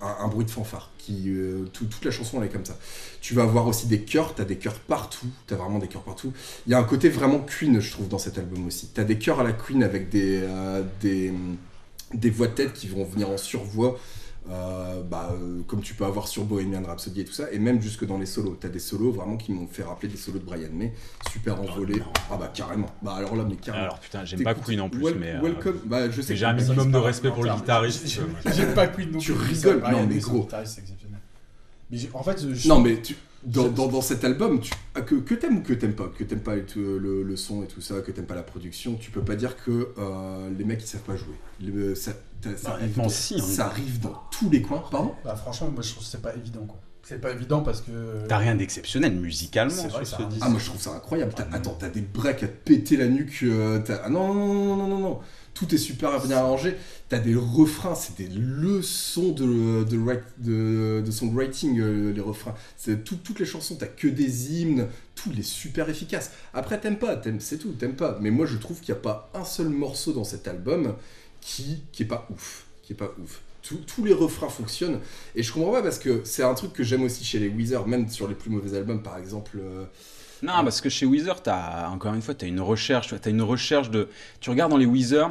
[0.00, 0.90] un, un- bruit de fanfare.
[0.98, 2.76] Qui, euh, tout- toute la chanson elle est comme ça.
[3.20, 5.86] Tu vas avoir aussi des chœurs, tu as des chœurs partout, tu as vraiment des
[5.86, 6.32] chœurs partout.
[6.66, 8.88] Il y a un côté vraiment Queen, je trouve, dans cet album aussi.
[8.92, 11.32] T'as des chœurs à la Queen avec des, euh, des,
[12.14, 13.98] des voix de tête qui vont venir en survoix,
[14.50, 17.80] euh, bah, euh, comme tu peux avoir sur Bohemian Rhapsody et tout ça, et même
[17.82, 18.56] jusque dans les solos.
[18.60, 20.92] T'as des solos vraiment qui m'ont fait rappeler des solos de Brian May,
[21.32, 22.00] super envolés.
[22.30, 22.88] ah bah carrément.
[23.02, 23.84] Bah alors là, mais carrément.
[23.86, 25.32] Alors putain, j'aime pas Queen en plus, mais.
[25.32, 28.06] euh, Welcome, bah je sais j'ai un minimum de respect pour le guitariste.
[28.06, 28.22] J'ai-
[28.54, 29.54] J'aime pas Queen non Tu plus.
[29.64, 30.48] rigoles, Brian non, mais gros.
[31.90, 35.14] Mais en fait, je- Non mais tu, dans, dans, dans cet album, tu, ah, que,
[35.14, 37.80] que t'aimes ou que t'aimes pas, que t'aimes pas euh, le, le son et tout
[37.80, 40.86] ça, que t'aimes pas la production, tu peux pas dire que euh, les mecs ils
[40.86, 41.34] savent pas jouer.
[41.62, 43.38] Le- ça, t'as- ça, Bah, arrive honnêtement, dans, si, hein.
[43.42, 44.82] ça arrive dans tous les coins.
[44.90, 46.78] Pardon Bah, franchement, moi je trouve que c'est pas évident quoi.
[47.02, 48.26] C'est pas évident parce que.
[48.26, 50.42] T'as rien d'exceptionnel musicalement C'est vrai, sur ça ce disque.
[50.44, 51.32] Ah moi je trouve ça incroyable.
[51.36, 53.38] T'as- Ah, attends, t'as des breaks à te péter la nuque.
[53.44, 55.20] euh, t'as- ah non, non, non, non, non, non.
[55.56, 56.76] Tout est super bien arrangé.
[57.08, 62.54] T'as des refrains, c'est des leçons de, de, songwriting, euh, les refrains.
[62.76, 66.30] C'est tout- toutes les chansons, t'as que des hymnes, tout est super efficace.
[66.52, 68.18] Après, t'aimes pas, t'aimes- c'est tout, t'aimes pas.
[68.20, 70.94] Mais moi, je trouve qu'il n'y a pas un seul morceau dans cet album
[71.40, 72.66] qui, qui est pas ouf.
[72.82, 73.40] Qui pas ouf.
[73.62, 75.00] Tous- tous les refrains fonctionnent.
[75.34, 77.86] Et je comprends pas parce que c'est un truc que j'aime aussi chez les Weezer,
[77.88, 79.58] même sur les plus mauvais albums, par exemple.
[79.58, 79.84] euh,
[80.42, 83.42] Non, parce que chez Weezer, t'as encore une fois, t'as une recherche, tu as une
[83.42, 84.08] recherche de.
[84.40, 85.30] Tu regardes dans les Weezer,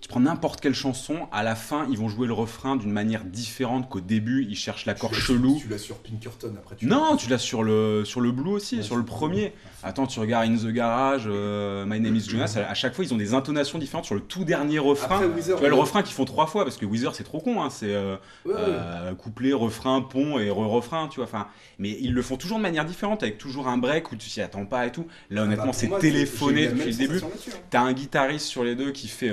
[0.00, 3.24] tu prends n'importe quelle chanson, à la fin, ils vont jouer le refrain d'une manière
[3.24, 5.58] différente qu'au début, ils cherchent l'accord chelou.
[5.60, 6.76] Tu l'as sur Pinkerton après.
[6.76, 9.52] Tu Non, tu l'as sur le, sur le Blue aussi, Ouais, sur le premier.
[9.82, 13.04] Attends, tu regardes In the Garage, euh, My Name is Jonas, à, à chaque fois,
[13.04, 15.16] ils ont des intonations différentes sur le tout dernier refrain.
[15.16, 15.80] Après, tu vois le ouais.
[15.80, 18.54] refrain qu'ils font trois fois, parce que Weezer, c'est trop con, hein, c'est euh, Ouais,
[18.56, 21.24] euh, couplet, refrain, pont et re-refrain, tu vois.
[21.24, 24.28] Enfin, mais ils le font toujours de manière différente, avec toujours un break où tu
[24.28, 25.06] t'y attends pas et tout.
[25.30, 27.18] Là, Bah, honnêtement, pour c'est téléphoné depuis le début.
[27.18, 27.50] hein.
[27.70, 29.30] T'as un guitariste sur les deux qui fait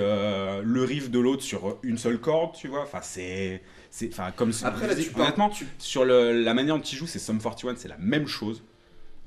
[0.56, 2.84] euh, le riff de l'autre sur une seule corde, tu vois.
[2.84, 3.62] Enfin, c'est.
[3.89, 7.08] c'est- Enfin, comme Après, là, tu honnêtement, tu- sur le- la manière dont ils jouent,
[7.08, 8.64] c'est Sum 41, c'est la même chose.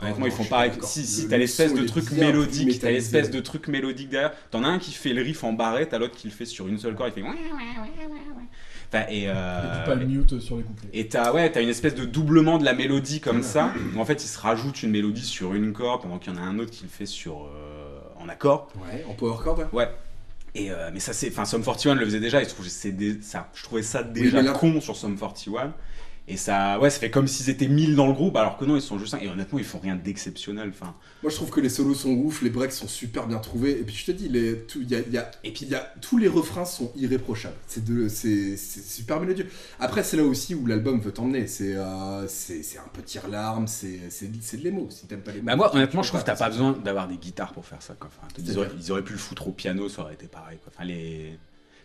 [0.00, 0.70] Honnêtement, non, ils font pareil.
[0.82, 4.32] Si, si t'as le l'espèce de truc mélodique, t'as l'espèce de truc mélodique derrière.
[4.52, 6.68] T'en as un qui fait le riff en barré, t'as l'autre qui le fait sur
[6.68, 7.28] une seule corde, il fait.
[8.90, 9.22] Enfin, et.
[9.22, 10.88] Et euh, puis pas le mute sur les couplets.
[10.92, 14.04] et t'as ouais, t'as une espèce de doublement de la mélodie comme ça, où en
[14.04, 16.58] fait il se rajoute une mélodie sur une corde pendant qu'il y en a un
[16.58, 18.68] autre qui le fait sur euh, en accord.
[18.76, 19.58] Ouais, en power chord.
[19.58, 19.66] ouais.
[19.72, 19.88] Ouais.
[20.54, 22.40] Et euh, mais ça c'est, enfin Sum 41 le faisait déjà.
[22.42, 22.68] Et je trouvais
[23.20, 25.72] ça, je trouvais ça déjà mais là- con sur Sum 41.
[26.30, 28.76] Et ça, ouais, ça fait comme s'ils étaient 1000 dans le groupe, alors que non,
[28.76, 29.22] ils sont juste 5.
[29.22, 30.68] Et honnêtement, ils font rien d'exceptionnel.
[30.68, 33.72] Enfin, Moi, je trouve que les solos sont ouf, les breaks sont super bien trouvés.
[33.72, 35.74] Et puis, je te dis, les, tout, y a, il y a- Et puis- y
[35.74, 37.56] a, tous les refrains sont irréprochables.
[37.66, 39.46] C'est de, c'est, c'est super mélodieux.
[39.80, 41.46] Après, c'est là aussi où l'album veut t'emmener.
[41.46, 44.86] C'est, euh, c'est, c'est un peu tire-larme, c'est, c'est, c'est de l'émo.
[44.90, 45.46] Si t'aimes pas les mots.
[45.46, 47.94] bah moi, honnêtement, je trouve que t'as pas besoin d'avoir des guitares pour faire ça.
[47.98, 48.10] Quoi.
[48.14, 48.76] Enfin, ils, auraient, vrai.
[48.78, 50.58] ils auraient pu le foutre au piano, ça aurait été pareil.
[50.62, 50.72] Quoi.
[50.76, 51.38] Enfin, les...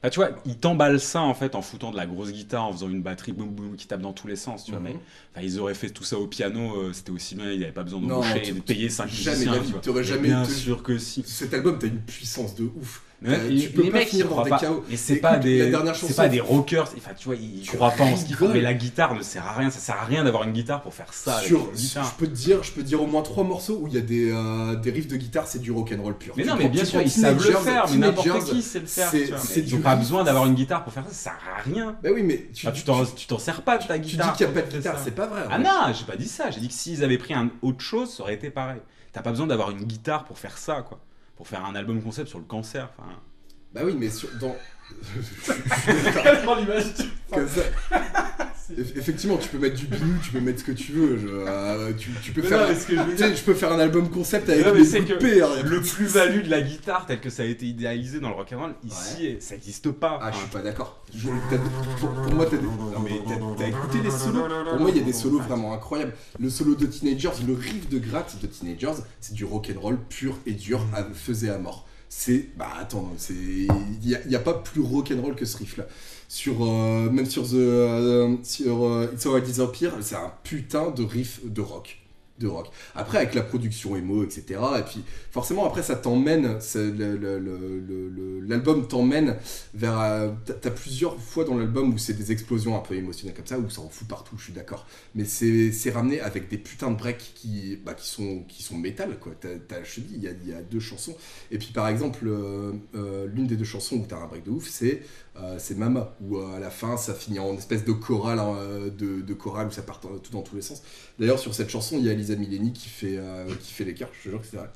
[0.04, 2.74] Enfin, tu vois, ils t'emballent ça en fait en foutant de la grosse guitare, en
[2.74, 4.82] faisant une batterie boum boum qui tape dans tous les sens, tu vois.
[4.82, 4.97] Mhm.
[5.38, 7.84] Mais ils auraient fait tout ça au piano, euh, c'était aussi bien, ils n'avaient pas
[7.84, 9.54] besoin d'embaucher de payer 5 jamais musiciens.
[9.62, 10.01] vie, tu vois.
[10.01, 11.24] jamais Bien te- sûr que si.
[11.26, 13.01] Cet album, t'as une puissance de ouf.
[13.24, 14.59] Mais Euh, les- tu peux les pas mecs, finir dans des pas.
[14.59, 14.84] chaos.
[14.91, 16.89] Et c'est pas des, c'est pas rockers.
[16.97, 18.49] Enfin, tu vois, ils Tu croient pas en ce qu'ils font.
[18.49, 19.69] Mais la guitare ne sert à rien.
[19.69, 21.39] Ça sert à rien d'avoir une guitare pour faire ça.
[21.39, 22.03] Sur, guitare.
[22.05, 23.97] je peux te dire, je peux te dire au moins trois morceaux où il y
[23.97, 26.34] a des, euh, des riffs de guitare, c'est du rock'n'roll pur.
[26.36, 28.86] Mais Tu non, mais bien sûr, ils savent le faire, mais n'importe qui sait le
[28.88, 29.09] faire.
[29.13, 31.95] Ils ont du pas besoin d'avoir une guitare pour faire ça, ça sert à rien.
[32.03, 32.84] Bah oui, mais tu, tu
[33.28, 34.36] t'en sers pas de ta tu dis guitare.
[34.36, 35.43] qu'il n'y a pas de guitare, c'est pas vrai.
[35.49, 36.51] Ah non, j'ai pas dit ça.
[36.51, 38.80] J'ai dit que s'ils avaient pris un autre chose, ça aurait été pareil.
[39.11, 40.99] T'as pas besoin d'avoir une guitare pour faire ça, quoi.
[41.36, 42.90] Pour faire un album concept sur le cancer.
[42.98, 43.10] Enfin,
[43.74, 44.56] Bah oui, mais sur- dans.
[48.96, 51.18] Effectivement, tu peux mettre du binu, tu peux mettre ce que tu veux.
[51.18, 52.62] je- euh, tu, tu peux Mais faire.
[52.62, 55.14] non, que je veux peux faire un album concept avec Non, mais des coups de
[55.16, 57.66] que paix, hein, le pas de plus-value de la guitare tel que ça a été
[57.66, 60.18] idéalisé dans le rock'n'roll, ici, ça n'existe pas.
[60.22, 61.04] Ah, je suis pas d'accord.
[62.00, 64.46] Pour, pour moi, t'as des- t'as- écouté les solos?
[64.70, 66.14] Pour moi, il y a des solos vraiment incroyables.
[66.40, 70.54] Le solo de Teenagers, le riff de gratte de Teenagers, c'est du rock'n'roll pur et
[70.54, 71.86] dur, à, faisait à mort.
[72.16, 72.45] C'est.
[72.55, 73.34] Bah attends, c'est.
[73.34, 75.86] Il n'y a, pas plus rock'n'roll que ce riff-là.
[76.30, 77.53] Sur, euh, même sur The.
[77.55, 82.03] euh, sur euh, It's Disappear, c'est un putain de riff de rock.
[82.40, 82.68] De rock.
[82.96, 84.60] Après, avec la production émo, etc.
[84.80, 86.60] Et puis, forcément, après, ça t'emmène.
[88.48, 89.38] L'album t'emmène
[89.74, 90.00] vers.
[90.00, 90.32] euh,
[90.62, 93.70] t'as- plusieurs fois dans l'album où c'est des explosions un peu émotionnelles comme ça, où
[93.70, 94.86] ça en fout partout, je suis d'accord.
[95.16, 99.18] Mais c'est ramené avec des putains de breaks qui, bah, qui, sont, qui sont métal,
[99.20, 99.34] quoi.
[99.44, 101.16] Je te dis, il y a, y a deux chansons.
[101.52, 104.50] Et puis, par exemple, euh, euh, l'une des deux chansons où t'as un break de
[104.52, 105.02] ouf, c'est
[105.38, 108.56] euh, c'est Mama, où euh, à la fin, ça finit en espèce de chorale, hein,
[108.58, 110.84] euh, de, de chorale où ça part dans- tout dans tous les sens.
[111.20, 113.94] D'ailleurs, sur cette chanson, il y a Lisa Mileni qui fait, euh, qui fait les
[113.96, 114.70] chœurs, je te jure que c'est vrai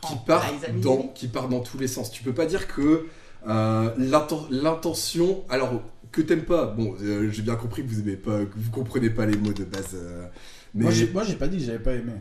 [0.00, 0.42] qui part,
[0.82, 2.10] dans, qui part dans tous les sens.
[2.10, 3.06] Tu peux pas dire que
[3.46, 5.44] euh, l'inten- l'intention.
[5.48, 5.80] Alors,
[6.12, 9.10] que t'aimes pas, bon, euh, j'ai bien compris que vous aimez pas, que vous comprenez
[9.10, 9.90] pas les mots de base.
[9.94, 10.26] euh,
[10.74, 12.12] mais Moi, j'ai, moi, j'ai pas dit que j'avais pas aimé.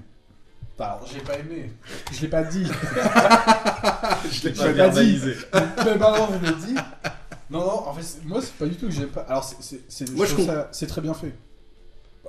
[0.80, 1.72] Alors, j'ai pas aimé.
[2.12, 2.66] Je l'ai pas dit.
[4.32, 5.20] je l'ai pas pas dit.
[5.86, 6.76] Mais pardon, vous l'avez dit.
[7.50, 9.22] Non, non, en fait, moi, c'est pas du tout que j'aime pas.
[9.22, 11.34] Alors, c'est, c'est, c'est, Moi, je je trouve ça- c'est très bien fait.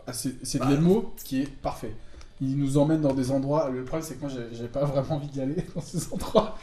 [0.07, 0.71] Ah, C'est, c'est de Bah.
[0.71, 1.93] l'émo qui est parfait.
[2.41, 3.69] Il nous emmène dans des endroits.
[3.69, 6.57] Le problème, c'est que moi, j'ai, j'ai pas vraiment envie d'y aller dans ces endroits.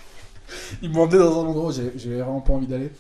[0.82, 2.92] Il m'emmenait dans un endroit où j'ai, j'ai vraiment pas envie d'aller.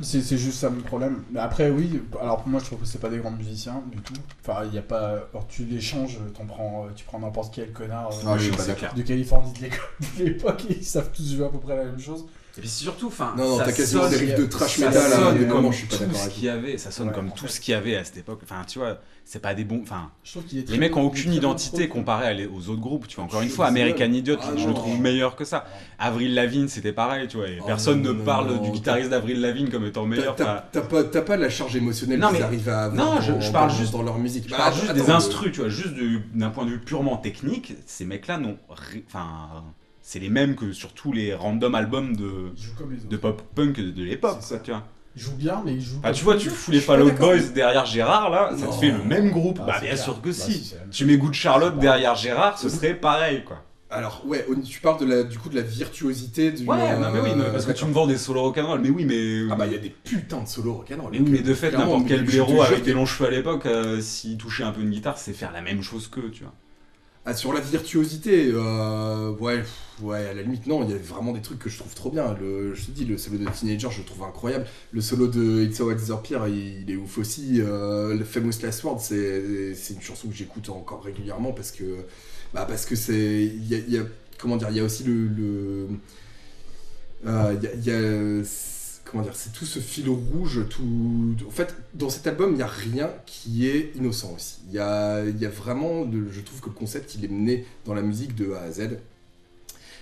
[0.00, 1.22] C'est, c'est juste ça mon problème.
[1.32, 3.98] Mais après, oui, alors pour moi, je trouve que c'est pas des grands musiciens du
[3.98, 4.14] tout.
[4.46, 5.14] Enfin, il y a pas.
[5.32, 8.10] Alors, tu les changes, t'en prends, euh, tu prends n'importe quel connard.
[8.12, 8.50] euh, Ah, Oui,
[8.96, 9.68] de Californie de
[10.24, 12.26] l'époque et ils savent tous jouer à peu près la même chose.
[12.56, 14.78] Et puis c'est surtout, enfin, Non, non, ça t'as quasiment sonne- des riffs de trash
[14.78, 15.10] ça metal.
[15.12, 17.46] sonne à des comme tout d'accord ce avec qu'il y avait, ça sonne comme tout
[17.46, 18.40] ce qu'il y avait à cette époque.
[18.42, 18.98] Enfin, tu vois,
[19.30, 19.80] c'est pas des bons.
[19.82, 20.10] Enfin,
[20.68, 21.88] les mecs ont aucune identité produit.
[21.90, 23.06] comparé à les- aux autres groupes.
[23.06, 23.66] Tu vois, encore Je une fois.
[23.66, 24.68] American Idiot, Ah je non.
[24.68, 25.66] le trouve meilleur que ça.
[25.98, 27.48] Avril Lavigne, c'était pareil, tu vois.
[27.48, 30.34] et Oh personne non, ne parle du guitariste d'Avril Lavigne comme étant meilleur.
[30.34, 33.32] T'as pas, t'as pas la charge émotionnelle Non, qu'ils mais- arrivent à avoir non, je-
[33.32, 34.44] dans, je parle dans- juste- dans leur musique.
[34.46, 36.80] Je Bah, parle attends, juste des instrus, tu vois, juste du- d'un point de vue
[36.80, 38.56] purement technique, ces mecs-là n'ont.
[39.06, 39.62] Enfin,
[40.00, 42.52] c'est les mêmes que sur tous les random albums de,
[43.10, 44.58] de pop-punk de, de l'époque, ça.
[44.58, 44.84] tu vois.
[45.18, 45.98] Il joue bien, mais il joue.
[46.04, 47.30] Ah, tu vois, tu fous les Je suis pas Fall Out d'accord.
[47.30, 49.58] Boys derrière Gérard, là, ça te fait le même groupe.
[49.62, 49.98] Ah, bah, bien clair.
[50.04, 50.74] sûr que Bah, si.
[50.92, 53.64] Tu mets Good Charlotte derrière Gérard, ce serait pareil, quoi.
[53.90, 56.66] Alors, ouais, tu parles de la, du coup de la virtuosité du.
[56.66, 59.04] Ouais, non, mais oui, euh, parce que tu me vends des solos rock'n'roll, mais oui,
[59.06, 59.50] mais.
[59.50, 61.10] Ah bah, il y a des putains de solos rock'n'roll.
[61.10, 63.64] Mais, oui, mais de fait, n'importe quel blaireau avec que- des longs cheveux à l'époque,
[63.66, 66.52] euh, s'il touchait un peu une guitare, c'est faire la même chose qu'eux, tu vois.
[67.30, 69.62] Ah, sur la virtuosité, euh, ouais,
[70.00, 72.10] ouais, à la limite, non, il y a vraiment des trucs que je trouve trop
[72.10, 72.34] bien.
[72.40, 74.64] Le, je te dis, le solo de Teenager, je le trouve incroyable.
[74.92, 77.60] Le solo de It's How I Disappear, il, il est ouf aussi.
[77.60, 79.42] Euh, le Famous Last Word, c'est
[79.90, 81.84] une chanson que j'écoute encore régulièrement parce que,
[82.54, 83.52] bah, parce que c'est,
[84.38, 85.88] comment dire, il y a aussi le,
[87.26, 88.42] euh, il y a,
[89.10, 91.36] comment dire, c'est tout ce fil rouge, tout.
[91.46, 94.58] En fait, dans cet album, il n'y a rien qui est innocent aussi.
[94.68, 98.34] Il y a, vraiment, je trouve que le concept, il est mené dans la musique
[98.34, 98.98] de A à Z.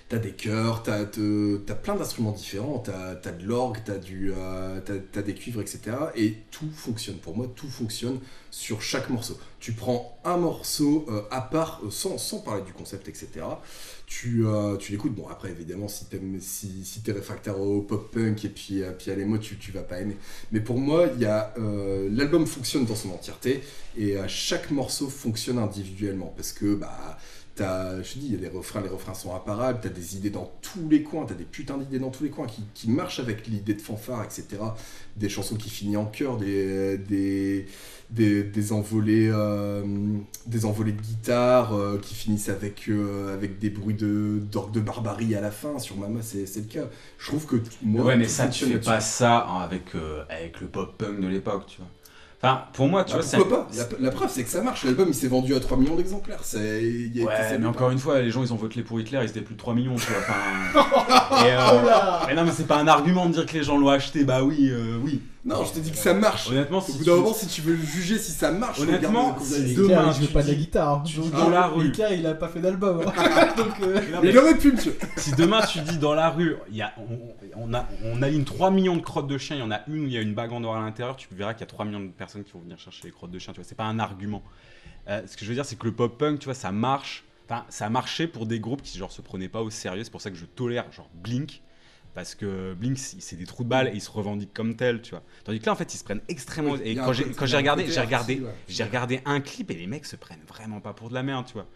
[0.08, 5.22] T'as des chœurs, t'as t'as plein d'instruments différents, t'as as de l'orgue, t'as euh, t'as
[5.22, 5.80] des cuivres, etc.
[6.14, 7.16] Et tout fonctionne.
[7.16, 8.20] Pour moi, tout fonctionne
[8.52, 9.36] sur chaque morceau.
[9.58, 13.44] Tu prends un morceau euh, à part, euh, sans parler du concept, etc.
[14.06, 15.14] Tu, euh, tu l'écoutes.
[15.14, 19.10] Bon, après, évidemment, si t'aimes- si, si t'es réfractaire au pop-punk et puis, euh, puis
[19.10, 20.16] à tu, vas pas aimer.
[20.52, 21.08] Mais pour moi,
[21.58, 23.62] euh, l'album fonctionne dans son entièreté
[23.98, 27.18] et euh, chaque morceau fonctionne individuellement parce que bah
[27.56, 30.16] t'as, je te dis, il y a des refrains, les refrains sont imparables, t'as des
[30.16, 32.90] idées dans tous les coins, t'as des putains d'idées dans tous les coins qui, qui
[32.90, 34.44] marchent avec l'idée de fanfare, etc.
[35.16, 37.66] Des chansons qui finissent en chœur, des, des,
[38.10, 39.84] des, des envolées, euh,
[40.46, 44.80] des envolées de guitare euh, qui finissent avec, euh, avec des bruits de, d'orgue de
[44.80, 45.78] barbarie à la fin.
[45.78, 46.88] Sur Mama, c'est, c'est le cas.
[47.18, 49.94] Je trouve que moi, ouais, mais ça, tu fais pas ça hein, avec,
[50.28, 51.88] avec le pop-punk de l'époque, tu vois.
[52.42, 53.38] Enfin, pour moi, tu Bah, vois, c'est.
[53.38, 54.84] pourquoi pas la, la preuve, c'est que ça marche.
[54.84, 56.40] L'album, il s'est vendu à 3 millions d'exemplaires.
[56.42, 56.82] C'est,
[57.24, 59.54] Ouais, mais encore une fois, les gens ils ont voté pour Hitler, ils étaient plus
[59.54, 60.18] de 3 millions, tu vois.
[60.20, 61.90] Enfin, et, euh,
[62.26, 64.42] mais non, mais c'est pas un argument de dire que les gens l'ont acheté, bah
[64.44, 65.22] oui, euh, oui.
[65.46, 66.48] Non, je te dis que ça marche.
[66.50, 69.38] Honnêtement, Au si bout tu- d'un moment, si tu veux juger si ça marche, Honnêtement,
[69.40, 71.02] si demain, Demain, je tu joue pas de la dis- guitare.
[71.04, 71.84] tu Donc, dis dans la rue.
[71.84, 73.02] Mika, il a pas fait d'album.
[73.06, 73.12] hein.
[73.82, 74.96] Euh, il aurait pu, monsieur.
[75.16, 77.18] si demain tu dis dans la rue, il y a, on,
[77.56, 80.04] on a, on aligne 3 millions de crottes de chiens, il y en a une
[80.04, 81.66] où il y a une bague en or à l'intérieur, tu verras qu'il y a
[81.68, 83.74] 3 millions de personnes qui vont venir chercher les crottes de chiens, tu vois, c'est
[83.76, 84.42] pas un argument.
[85.08, 87.64] Euh, ce que je veux dire, c'est que le pop-punk, tu vois, ça marche, enfin,
[87.68, 90.20] ça a marché pour des groupes qui, genre, se prenaient pas au sérieux, c'est pour
[90.22, 91.62] ça que je tolère, genre, Blink,
[92.16, 95.10] parce que Blink, c'est des trous de balles et ils se revendiquent comme tels, tu
[95.10, 95.22] vois.
[95.44, 96.72] Tandis que là, en fait, ils se prennent extrêmement.
[96.72, 98.54] Oui, et quand j'ai regardé, j'ai regardé, ouais.
[98.68, 101.44] j'ai regardé un clip et les mecs se prennent vraiment pas pour de la merde,
[101.44, 101.66] tu vois.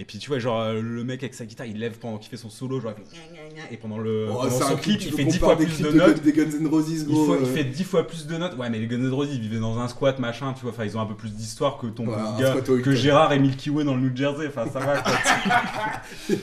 [0.00, 2.30] Et puis tu vois, genre euh, le mec avec sa guitare, il lève pendant qu'il
[2.30, 5.00] fait son solo, genre il fait et pendant le Oh, pendant c'est son un clip,
[5.02, 6.22] il fait qu'on 10 parle fois des plus de de, notes.
[6.22, 7.24] des Guns N' Roses, Il, gros.
[7.26, 8.56] faut- il fait 10 fois plus de notes.
[8.56, 10.70] Ouais, mais les Guns N' Roses, ils vivaient dans un squat, machin, tu vois.
[10.70, 12.92] Enfin, ils ont un peu plus d'histoire que ton gars, que.
[12.94, 14.46] Gérard et Milky Way dans le New Jersey.
[14.46, 15.12] Enfin, ça va quoi.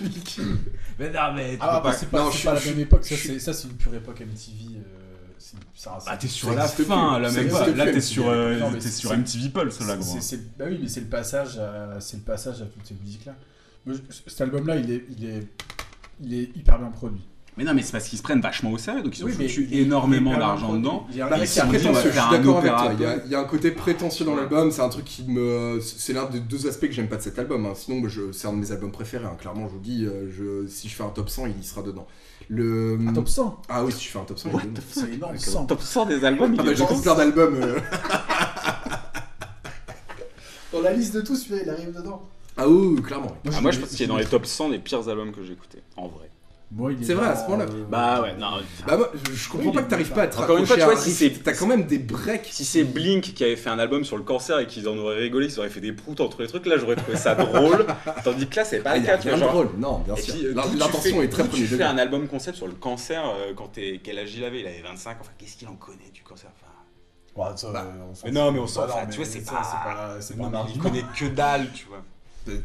[0.99, 1.93] mais non, mais tu Ah, peux après, pas.
[1.93, 3.06] c'est pas, Non, c'est je- pas la même époque.
[3.06, 4.76] Ça, je- c'est ça, c'est une pure époque MTV.
[4.78, 4.82] euh,
[5.54, 7.22] un- Bah, t'es sur ça la fin, plus.
[7.22, 7.68] là, Ça même pas.
[7.68, 10.16] Là, t'es sur, euh, Non, sur MTV Pulse, là, gros.
[10.58, 13.36] Bah oui, mais c'est le passage, à, c'est le passage à toutes ces musiques-là.
[14.28, 15.48] Cet album-là, il est, il est,
[16.22, 17.22] il est hyper bien produit.
[17.58, 19.34] Mais non, mais c'est parce qu'ils se prennent vachement au sérieux, donc ils ont Oui,
[19.34, 21.08] foutu énormément d'argent dedans.
[21.10, 22.93] Il y a un d'accord avec toi.
[23.26, 25.80] Il y, a, un côté prétentieux dans l'album, c'est un truc qui me.
[25.82, 27.66] C'est l'un des deux aspects que j'aime pas de cet album.
[27.66, 27.74] hein.
[27.76, 29.26] Sinon, c'est un de mes albums préférés.
[29.26, 29.38] hein.
[29.39, 30.68] Clairement, je vous dis, euh, je...
[30.68, 32.08] si je fais un top 100, il y sera dedans.
[32.50, 32.98] Le...
[33.08, 33.62] un top 100.
[33.70, 34.82] Ah oui, si je fais un top 100, il est dedans.
[34.91, 35.62] C'est énorme, Avec 100.
[35.62, 37.00] le top 100 des albums, Ah bah, dedans.
[37.02, 37.56] plein d'albums.
[37.64, 37.80] euh.
[40.74, 42.22] Dans la liste de tous, celui-là, il arrive dedans.
[42.58, 43.36] Ah oui, oui, clairement.
[43.54, 45.54] Ah, moi, je pense qu'il est dans les top 100 des pires albums que j'ai
[45.54, 46.30] écoutés, en vrai.
[47.02, 47.66] C'est vrai, à ce point-là.
[47.66, 48.58] euh, Bah ouais, non.
[48.86, 50.76] Bah, moi, je, je comprends Oui, pas que t'arrives pas à te Encore une fois,
[50.76, 52.50] tu vois, si c'est- T'as quand même des breaks.
[52.52, 55.18] Si c'est Blink qui avait fait un album sur le cancer et qu'ils en auraient
[55.20, 57.86] rigolé, qu'ils auraient fait des proutes entre les trucs, là j'aurais trouvé ça drôle.
[58.24, 59.70] Tandis que là, c'est pas Ah, le cas, genre- drôle.
[59.78, 60.34] Non, bien Et sûr.
[60.34, 62.74] puis, euh, L'intention fais- est très d'où Tu premier fais un album concept sur le
[62.74, 64.02] cancer euh, quand t'es.
[64.04, 64.60] Quel âge il avait?
[64.60, 65.18] Il avait 25.
[65.22, 66.50] Enfin, qu'est-ce qu'il en connaît du cancer?
[66.56, 66.72] Enfin,
[67.38, 69.62] Ouais, ça, Bah, on Mais non, mais on s'en Bah fout, tu vois, c'est pas-
[69.62, 70.36] c'est pas, c'est
[70.74, 72.02] il connaît que dalle, tu vois.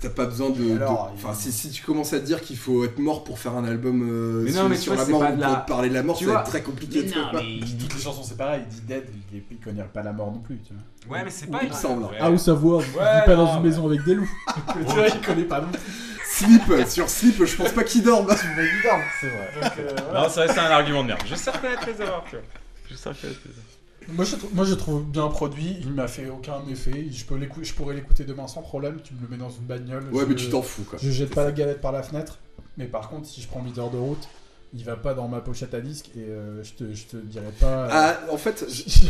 [0.01, 0.77] T'as pas besoin de.
[0.77, 3.39] Alors, de- il- Enfin, si, si tu commences à dire qu'il faut être mort pour
[3.39, 5.37] faire un album euh, Mais non, sur, mais tu sur vois, la mort pas ou
[5.37, 7.03] de pour la- te parler de la mort, Tu ça va être très compliqué.
[7.33, 7.41] vois.
[7.43, 8.63] Il dit toutes les chansons, c'est pareil.
[8.71, 10.59] Il dit Dead, il, est, il connaît pas la mort non plus.
[10.59, 11.17] Tu vois.
[11.17, 11.61] Ouais, mais c'est pas.
[11.63, 12.03] il me semble.
[12.05, 12.19] Ouais.
[12.21, 14.31] Ah, ou savoir, il vit Ouais, pas non, dans une mais- maison avec des loups.
[14.75, 15.81] tu vois, il connaît pas non plus.
[16.27, 18.27] Sleep, sur Sleep, je pense pas qu'il dorme.
[18.39, 19.51] Tu me évident, c'est vrai.
[19.63, 20.21] Donc, euh, voilà.
[20.23, 21.21] Non, c'est vrai, c'est un argument de merde.
[21.27, 22.45] Je sais reconnaître les erreurs, tu vois.
[22.89, 23.65] Je sais reconnaître les erreurs.
[24.09, 27.39] Moi je, trou- moi je trouve bien produit, il m'a fait aucun effet, je, peux
[27.63, 30.05] je pourrais l'écouter demain sans problème, tu me le mets dans une bagnole.
[30.13, 30.99] Ouais, je, mais tu t'en fous quoi.
[31.01, 32.39] Je jette pas la galette par la fenêtre,
[32.77, 34.29] mais par contre si je prends 8 heures de route,
[34.73, 37.51] il va pas dans ma pochette à disque et euh, je, te, je te dirai
[37.59, 37.89] pas...
[37.91, 39.07] Ah, en fait, je-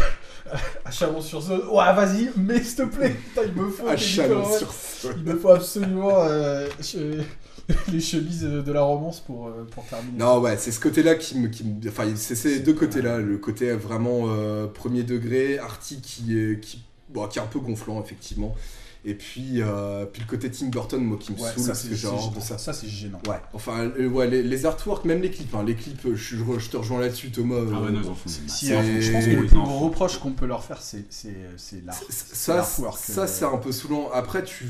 [0.85, 3.87] à Chalon-sur-Saône, ouais vas-y, mais s'il te plaît, putain, il me faut...
[3.87, 3.97] à.
[5.17, 6.67] Il me faut absolument euh,
[7.93, 10.19] les chemises de la romance pour, euh, pour terminer.
[10.19, 11.49] Non, ouais, c'est ce côté-là qui me.
[11.49, 13.19] Qui me- enfin, c'est ces deux côtés-là.
[13.19, 17.61] Le côté vraiment euh, premier degré, arty qui est, qui, bon, qui est un peu
[17.61, 18.55] gonflant, effectivement.
[19.05, 21.81] Et puis, euh, puis le côté Tim Burton, moi qui me Ouais, saoule, ça parce
[21.81, 22.33] c'est que genre gênant.
[22.37, 22.59] de ça.
[22.59, 23.19] Ça c'est gênant.
[23.27, 26.37] Ouais, enfin, euh, ouais, les, les artworks, même les clips, hein, les clips, euh, je,
[26.37, 27.55] je- je te rejoins là-dessus, Thomas.
[27.57, 28.29] Ah euh, ouais, non, ils en font.
[28.29, 31.05] Si, C'est- alors, je pense que le plus gros reproche qu'on peut leur faire, c'est
[31.87, 31.99] l'art.
[32.11, 34.11] Ça, l'artwork, ça euh, c'est un peu saoulant.
[34.13, 34.67] Après, tu.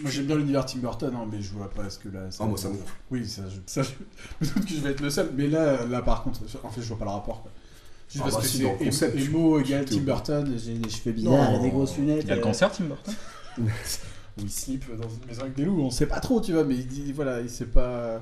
[0.00, 2.20] Moi j'aime bien l'univers Tim Burton, hein, mais je vois pas ce que là.
[2.40, 2.92] Ah, moi, ça me gonfle.
[3.10, 3.90] Oui, ça, je, ça, je
[4.48, 6.80] me doute que je vais être le seul, mais là, là par contre, en fait,
[6.80, 7.42] je vois pas le rapport.
[7.42, 7.50] Quoi.
[8.14, 8.46] Juste Ah, parce bah, que
[8.78, 12.22] c'est concept, tu- Emo égale Tim Burton, j'ai des cheveux bizarres et des grosses lunettes.
[12.22, 13.14] Il y a le euh, cancer, Tim Burton
[13.58, 13.62] Ou
[14.42, 16.74] il slip dans une maison avec des loups, on sait pas trop, tu vois, mais
[16.76, 18.20] il dit, voilà, il sait pas.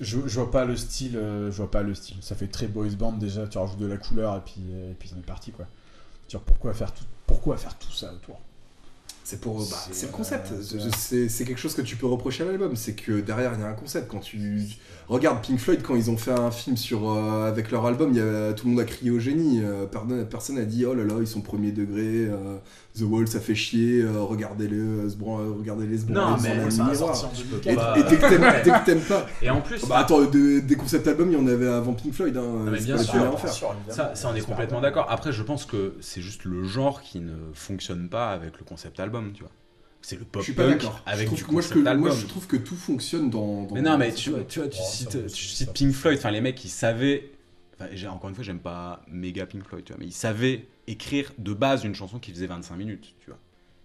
[0.00, 2.16] Je, je vois pas le style, euh, je vois pas le style.
[2.22, 4.94] Ça fait très boys band déjà, tu rajoutes de la couleur et puis, euh, et
[4.94, 5.66] puis on est parti quoi.
[6.28, 8.38] Tu vois, pourquoi faire tout, pourquoi faire tout ça autour?
[9.24, 9.58] C'est pour.
[9.60, 10.48] Bah, C'est, le concept.
[10.62, 12.74] c'est quelque chose que tu peux reprocher à l'album.
[12.74, 14.08] C'est que derrière, il y a un concept.
[14.08, 14.60] Quand tu.
[15.10, 18.18] Regarde Pink Floyd, quand ils ont fait un film sur, euh, avec leur album, il
[18.18, 19.60] y a, tout le monde a crié au génie.
[19.60, 19.84] Euh,
[20.30, 22.26] personne n'a dit oh là là, ils sont premier degré.
[22.28, 22.58] euh,
[22.96, 24.02] The Wall, ça fait chier.
[24.02, 25.08] euh, regardez-le,
[25.58, 27.16] regardez-les se Non, mais devant ça un a miroir.
[27.16, 27.66] sorti en peux 2004.
[27.72, 28.16] Et, Bah, et dès
[28.70, 29.26] que t'aimes- pas.
[29.42, 32.14] Et en plus, Bah attends, de- des concept albums, il y en avait avant Pink
[32.14, 32.36] Floyd.
[32.36, 33.52] Hein, mais bien sûr, bien faire.
[33.52, 35.06] sûr, ça, ça, on est complètement d'accord.
[35.08, 39.00] Après, je pense que c'est juste le genre qui ne fonctionne pas avec le concept
[39.00, 39.50] album, tu vois.
[40.02, 41.02] C'est le Je pop suis pas punk d'accord.
[41.06, 41.98] avec Je du trouve- moi, je- album.
[41.98, 43.64] moi, je trouve que tout fonctionne dans.
[43.64, 45.72] dans Mais non, mais tu vois, tu, vois, tu Oh, cites, ça, tu cites.
[45.72, 47.30] Pink Floyd, enfin les mecs ils savaient,
[48.08, 51.52] encore une fois j'aime pas méga Pink Floyd, tu vois, mais ils savaient écrire de
[51.52, 53.38] base une chanson qui faisait 25 minutes, tu vois.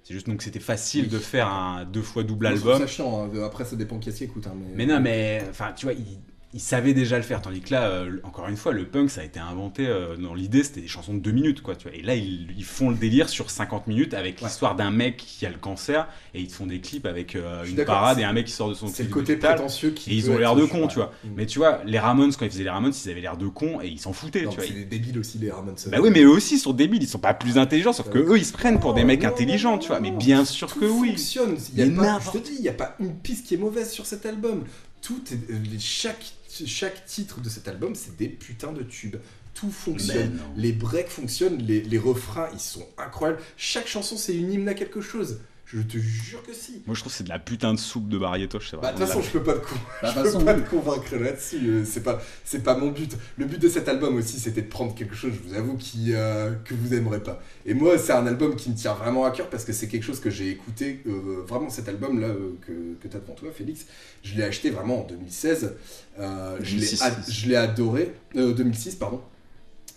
[0.04, 1.10] C'est juste donc c'était facile Oui.
[1.10, 2.78] de faire un deux fois double album.
[2.80, 3.24] ça chiant.
[3.34, 3.44] hein.
[3.44, 4.48] Après, ça dépend qui est-ce qui écoute.
[4.48, 4.68] hein, mais...
[4.76, 6.20] Mais non, mais enfin tu vois, ils,
[6.56, 9.20] ils savaient déjà le faire, tandis que là, euh, encore une fois, le punk ça
[9.22, 11.98] a été inventé euh, dans l'idée, c'était des chansons de 2 minutes, quoi, tu vois.
[11.98, 14.48] Et là ils, ils font le délire sur 50 minutes avec Ouais.
[14.48, 17.66] l'histoire d'un mec qui a le cancer et ils te font des clips avec euh,
[17.66, 20.12] une parade et un mec qui sort de son C'est le côté prétentieux qui.
[20.12, 21.12] Et ils ont l'air de cons, tu vois.
[21.26, 21.28] Mm.
[21.36, 23.82] Mais tu vois, les Ramones, quand ils faisaient les Ramones, ils avaient l'air de cons
[23.82, 24.66] et ils s'en foutaient, Non, tu vois.
[24.66, 25.76] c'est des débiles aussi, les Ramones.
[25.88, 28.18] Bah oui, mais eux aussi ils sont débiles, ils sont pas plus intelligents, sauf que
[28.20, 30.00] eux ils se prennent pour des non, mecs non, intelligents, non, tu vois.
[30.00, 31.10] Mais bien sûr que oui.
[31.10, 31.58] fonctionne.
[31.74, 33.56] Il y a pas, je n'importe- te dis, il n'y a pas une piste qui
[33.56, 34.64] est mauvaise sur cet album.
[35.02, 36.26] Tout est- chaque,
[36.66, 39.18] chaque titre de cet album, c'est des putains de tubes.
[39.54, 40.36] Tout fonctionne.
[40.36, 40.44] Non.
[40.58, 43.42] Les breaks fonctionnent, les, les refrains, ils sont incroyables.
[43.58, 45.40] Chaque chanson, c'est une hymne à quelque chose.
[45.68, 46.84] Je te jure que si.
[46.86, 48.98] Moi je trouve que c'est de la putain de soupe de Bariétoche, c'est Bah, de
[49.00, 50.62] toute façon, je peux pas te, con- Bah, je peux façon, pas oui.
[50.64, 51.68] te convaincre là-dessus.
[51.68, 53.18] euh, C'est pas, c'est pas mon but.
[53.38, 56.14] Le but de cet album aussi, c'était de prendre quelque chose, je vous avoue, qui,
[56.14, 57.42] euh, que vous aimerez pas.
[57.66, 60.04] Et moi, c'est un album qui me tient vraiment à cœur parce que c'est quelque
[60.04, 61.02] chose que j'ai écouté.
[61.08, 63.88] euh, vraiment, cet album-là euh, que, que tu as devant toi, Félix,
[64.24, 65.74] je l'ai acheté vraiment en 2016.
[66.20, 67.02] Euh, je l'ai 2006.
[67.02, 68.14] ad- je l'ai adoré.
[68.36, 69.20] euh, 2006, pardon.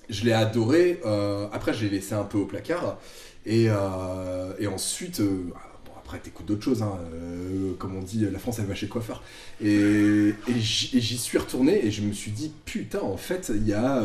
[0.09, 0.99] Je l'ai adoré.
[1.05, 2.99] euh, après, je l'ai laissé un peu au placard.
[3.49, 5.45] Et, euh, et ensuite, euh,
[5.87, 6.83] bon, après, t'écoutes d'autres choses.
[6.83, 9.23] hein, euh, comme on dit, la France, elle va chez coiffeur.
[9.63, 14.03] Et, j'y suis retourné et je me suis dit, putain, en fait, il y a.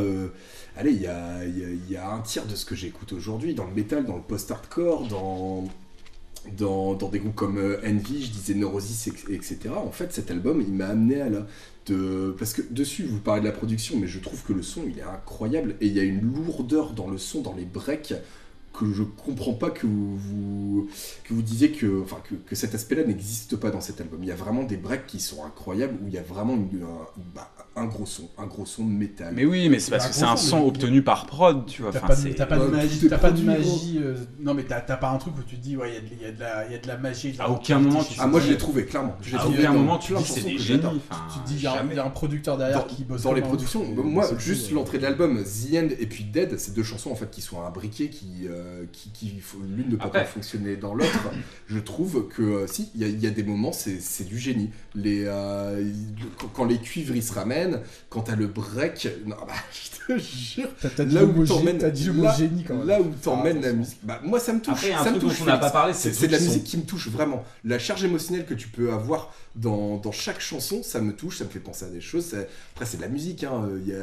[0.77, 3.73] allez, il y a, y a- un tiers de ce que j'écoute aujourd'hui dans le
[3.73, 5.65] métal, dans le post-hardcore, dans.
[6.57, 9.69] Dans, dans des groupes comme Envy, je disais Neurosis, etc.
[9.77, 11.47] En fait, cet album, il m'a amené à là.
[11.85, 12.35] De...
[12.37, 14.99] Parce que dessus, vous parlez de la production, mais je trouve que le son, il
[14.99, 15.75] est incroyable.
[15.79, 18.13] Et il y a une lourdeur dans le son, dans les breaks,
[18.73, 20.87] que je comprends pas que vous, vous-
[21.23, 24.19] que vous disiez que, enfin, que, que cet aspect-là n'existe pas dans cet album.
[24.23, 26.81] Il y a vraiment des breaks qui sont incroyables, où il y a vraiment une-
[26.83, 29.33] un, bah, un gros son, un gros son de métal.
[29.35, 31.91] Mais oui, mais c'est parce que c'est un son, mais- obtenu par prod, tu vois.
[31.91, 33.99] T'as Enfin, pas, de- c'est- t'as pas de magie, t'as pas de produit, magie.
[34.01, 35.97] euh, non, mais t'as t'as pas un truc où tu te dis, ouais, il y
[35.97, 36.07] a de-
[36.67, 37.31] il y, y a de la magie.
[37.33, 39.15] de la À aucun moment, tu- Ah, moi je l'ai trouvé, clairement.
[39.21, 40.81] Je l'ai À trouvé aucun moment tu dis c'est des génies.
[40.81, 41.73] Tu te dis, il y, a
[42.05, 45.75] un- producteur derrière Dans- qui bosse dans les productions, moi, juste l'entrée de l'album, The
[45.75, 49.09] End et puis Dead, c'est deux chansons en fait qui sont imbriquées, qui, euh, qui,
[49.11, 50.19] qui faut- l'une ne peut Après.
[50.19, 51.29] pas fonctionner dans l'autre.
[51.67, 54.37] Je trouve que euh, si, il y, a- il y a des moments, c'est du
[54.37, 54.69] génie.
[54.95, 55.83] Les, euh,
[56.53, 59.53] quand, les cuivres ils se ramènent, quand t'as le break, non, bah,
[60.07, 60.69] je te jure,
[61.11, 62.87] là où t'emmènes, génie, là, génie quand même.
[62.87, 63.77] là où t'emmènes la attention.
[63.77, 64.73] musique, bah, moi ça me touche.
[64.85, 65.73] Après, ça me touche, dont on n'a pas Félix.
[65.73, 67.43] parlé, C'est de la musique qui me touche vraiment.
[67.63, 71.45] La charge émotionnelle que tu peux avoir dans, dans chaque chanson, ça me touche, ça
[71.45, 72.35] me fait penser à des choses.
[72.73, 73.69] Après, c'est de la musique, hein.
[73.85, 73.99] il y, a,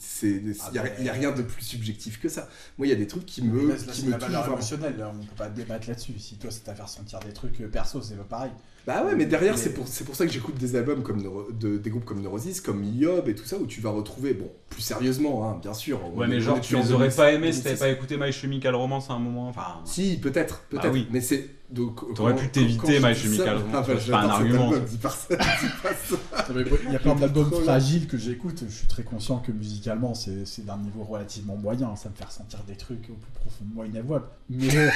[0.00, 2.48] c'est- il y a- il y a rien de plus subjectif que ça.
[2.78, 5.12] Moi, il y a des trucs qui me, Là, c'est me la valeur émotionnelle, là,
[5.14, 6.12] on peut pas débattre là-dessus.
[6.18, 8.50] Si toi, c'est à faire sentir des trucs euh, perso, c'est pas pareil.
[8.86, 11.22] Bah ouais, mais derrière, Mais- c'est pour, c'est pour ça que j'écoute des albums comme
[11.22, 14.34] Neuro- de- des groupes comme Neurosis, comme Yob et tout ça, où tu vas retrouver,
[14.34, 16.00] bon, plus sérieusement, hein, bien sûr.
[16.16, 17.80] Ouais, mais genre, tu les aurais 2006, pas aimés si t'avais 2006.
[17.80, 19.48] pas écouté My Chemical Romance à un moment.
[19.48, 20.92] Enfin, Si, peut-être, Bah peut-être.
[20.92, 21.06] oui.
[21.12, 21.48] Mais c'est.
[21.72, 25.36] Donc, T'aurais pu t'éviter My Chemical Romance, c'est pas un argument, dis pas ça,
[26.86, 28.64] Il y a plein d'albums fragiles que j'écoute.
[28.68, 31.96] Je suis très conscient que musicalement, c'est d'un niveau relativement moyen.
[31.96, 34.26] Ça me fait ressentir des trucs au plus profond de moi inavouables.
[34.50, 34.66] Mais,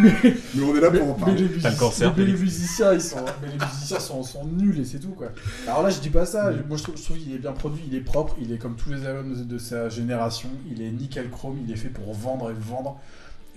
[0.00, 0.14] mais,
[0.54, 1.48] Mais on est là mais, pour en parler.
[1.48, 5.00] le cancer, mais les musiciens, ils sont, mais les musiciens sont, sont nuls et c'est
[5.00, 5.28] tout quoi.
[5.66, 6.50] Alors là, je dis pas ça.
[6.66, 9.04] Moi, je trouve, qu'il est bien produit, il est propre, il est comme tous les
[9.04, 10.48] albums de, de sa génération.
[10.70, 12.98] Il est nickel chrome, il est fait pour vendre et vendre.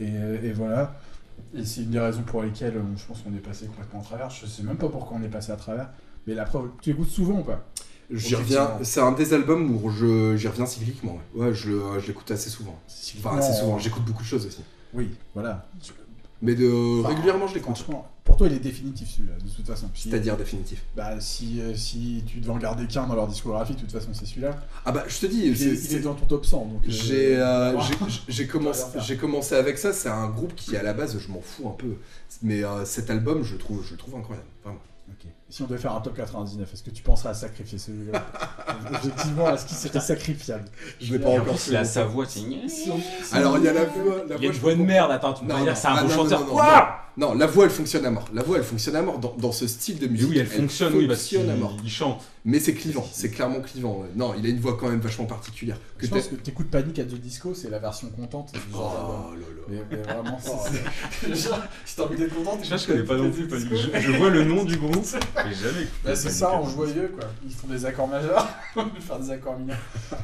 [0.01, 0.11] Et,
[0.43, 0.99] et voilà.
[1.53, 4.03] Et c'est une des raisons pour lesquelles euh, je pense qu'on est passé complètement à
[4.03, 4.29] travers.
[4.29, 5.89] Je sais même pas pourquoi on est passé à travers.
[6.27, 7.65] Mais la preuve, tu écoutes souvent ou pas?
[8.11, 11.19] J'y reviens, c'est un des albums où je, j'y reviens cycliquement.
[11.35, 12.79] Ouais, ouais je, l'écoute assez souvent.
[13.19, 14.63] Enfin, assez souvent, j'écoute beaucoup de choses aussi.
[14.93, 15.67] Oui, voilà.
[16.41, 17.77] Mais de, Enfin, régulièrement, je l'écoute.
[17.77, 19.89] Franchement, pour toi, il est définitif celui-là, de toute façon.
[19.93, 20.83] Si- C'est-à-dire définitif.
[20.95, 24.09] bah, si, euh, si tu devais en garder qu'un dans leur discographie, de toute façon,
[24.13, 24.55] c'est celui-là.
[24.85, 26.65] Ah bah, je te dis, Il, c'est- est- il est dans ton top 100.
[26.65, 27.77] Donc, euh, J'ai euh,
[28.27, 29.91] j'ai- j'ai commencé, j'ai commencé avec ça.
[29.93, 31.95] C'est un groupe qui, à la base, je m'en fous un peu.
[32.43, 34.47] Mais euh, cet album, je le trouve, je le trouve incroyable.
[34.63, 34.79] Vraiment.
[35.09, 35.27] Ok.
[35.51, 38.23] Si on devait faire un top 99, est-ce que tu penserais à sacrifier celui-là?
[38.95, 40.65] Objectivement, est-ce qu'il serait sacrifiable?
[41.01, 41.71] Je l'ai pas en encore plus, fait.
[41.71, 42.41] il a mais- sa voix, c'est.
[43.31, 44.23] Alors, il y a la voix.
[44.29, 46.03] La Il y a une voix de merde, attends, tu peux dire c'est un ah,
[46.03, 46.41] bon chanteur.
[46.41, 46.95] non, non, Quoi?
[47.17, 48.29] Non, la voix, elle fonctionne à mort.
[48.33, 50.29] La voix, elle fonctionne à mort dans, dans ce style de musique.
[50.29, 51.75] oui, elle fonctionne, oui, parce à mort.
[51.83, 52.21] il chante.
[52.45, 54.03] Mais c'est clivant, c'est clairement clivant.
[54.15, 55.77] Non, il a une voix quand même vachement particulière.
[55.97, 58.59] Que Je pense t'es- que t'écoutes Panic at the Disco, c'est la version contente du
[58.73, 59.45] Oh genre là là.
[59.67, 60.39] Mais, mais vraiment,
[61.85, 63.67] si t'as envie d'être content, Je je connais pas non plus Panic.
[63.69, 65.05] Je, je vois le nom du groupe,
[66.03, 67.27] Bah, c'est ça en joyeux quoi.
[67.45, 68.47] Ils font des accords majeurs,
[68.99, 69.77] faire des accords mineurs.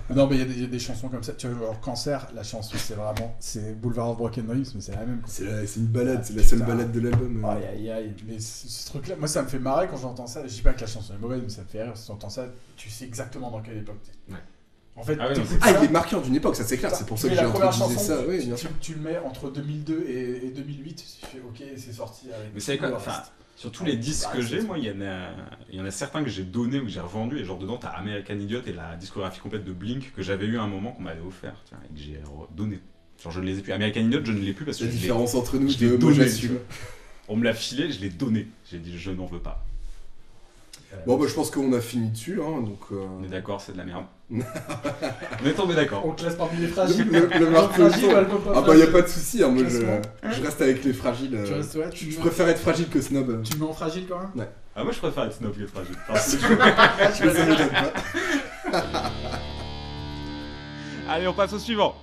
[0.10, 1.34] Non mais il y, a des- il y a des chansons comme ça.
[1.34, 4.92] Tu vois, alors Cancer, la chanson c'est vraiment, c'est Boulevard of Broken Dreams, mais c'est
[4.94, 5.22] la même.
[5.28, 6.72] C'est la- c'est une balade, c'est la seule Putain.
[6.74, 7.44] balade de l'album.
[7.46, 7.48] euh.
[7.50, 10.42] Aïe aïe aïe, mais ce, ce truc-là, moi ça me fait marrer quand j'entends ça.
[10.48, 11.94] Je dis pas que la chanson est mauvaise, mais ça me fait rire.
[11.96, 12.46] Si t'entends ça,
[12.76, 14.34] tu sais exactement dans quelle époque t'es.
[14.34, 14.40] Ouais.
[14.98, 15.28] En fait, Ah
[15.62, 16.96] Ah, il est marqueur d'une époque, ça c'est clair.
[16.96, 18.18] C'est pour ça que j'ai chanson, ça.
[18.24, 18.70] tu, Oui, tu- sûr.
[18.80, 22.54] tu le mets entre 2002 et, et 2008, tu fais ok, c'est sorti avec.
[22.54, 22.98] Mais c'est quoi,
[23.56, 25.30] Sur tous les disques que j'ai, moi, il y, en a,
[25.72, 27.40] il y en a certains que j'ai donnés ou que j'ai revendus.
[27.40, 30.58] Et genre, dedans, t'as American Idiot et la discographie complète de Blink que j'avais eu
[30.58, 32.20] à un moment qu'on m'avait offert vois, et que j'ai
[32.56, 32.80] donné.
[33.24, 33.72] Genre, je ne les ai plus.
[33.72, 36.26] American Idiot, je ne l'ai plus parce que La différence entre nous, je l'ai donné,
[37.30, 38.48] on me l'a filé, je l'ai donné.
[38.70, 39.64] J'ai dit, je n'en veux pas.
[41.08, 42.80] Bon, bah je pense qu'on a fini dessus, hein, donc.
[42.92, 44.06] euh, On est d'accord, c'est de la merde.
[44.32, 46.04] on est tombé d'accord.
[46.06, 47.08] On te classe parmi les Le, fragiles.
[47.12, 48.10] le, le fragile,
[48.56, 49.80] Ah bah y a pas de souci, hein, moi je,
[50.36, 51.38] je reste avec les fragiles.
[51.46, 53.44] Tu euh, restes, ouais, tu, Je me- préfère être fragile que snob.
[53.44, 55.96] tu me mets en fragile quand même Ah, moi, je préfère être snob que fragile.
[56.08, 56.46] Parce que-.
[61.08, 61.94] Allez, on passe au suivant.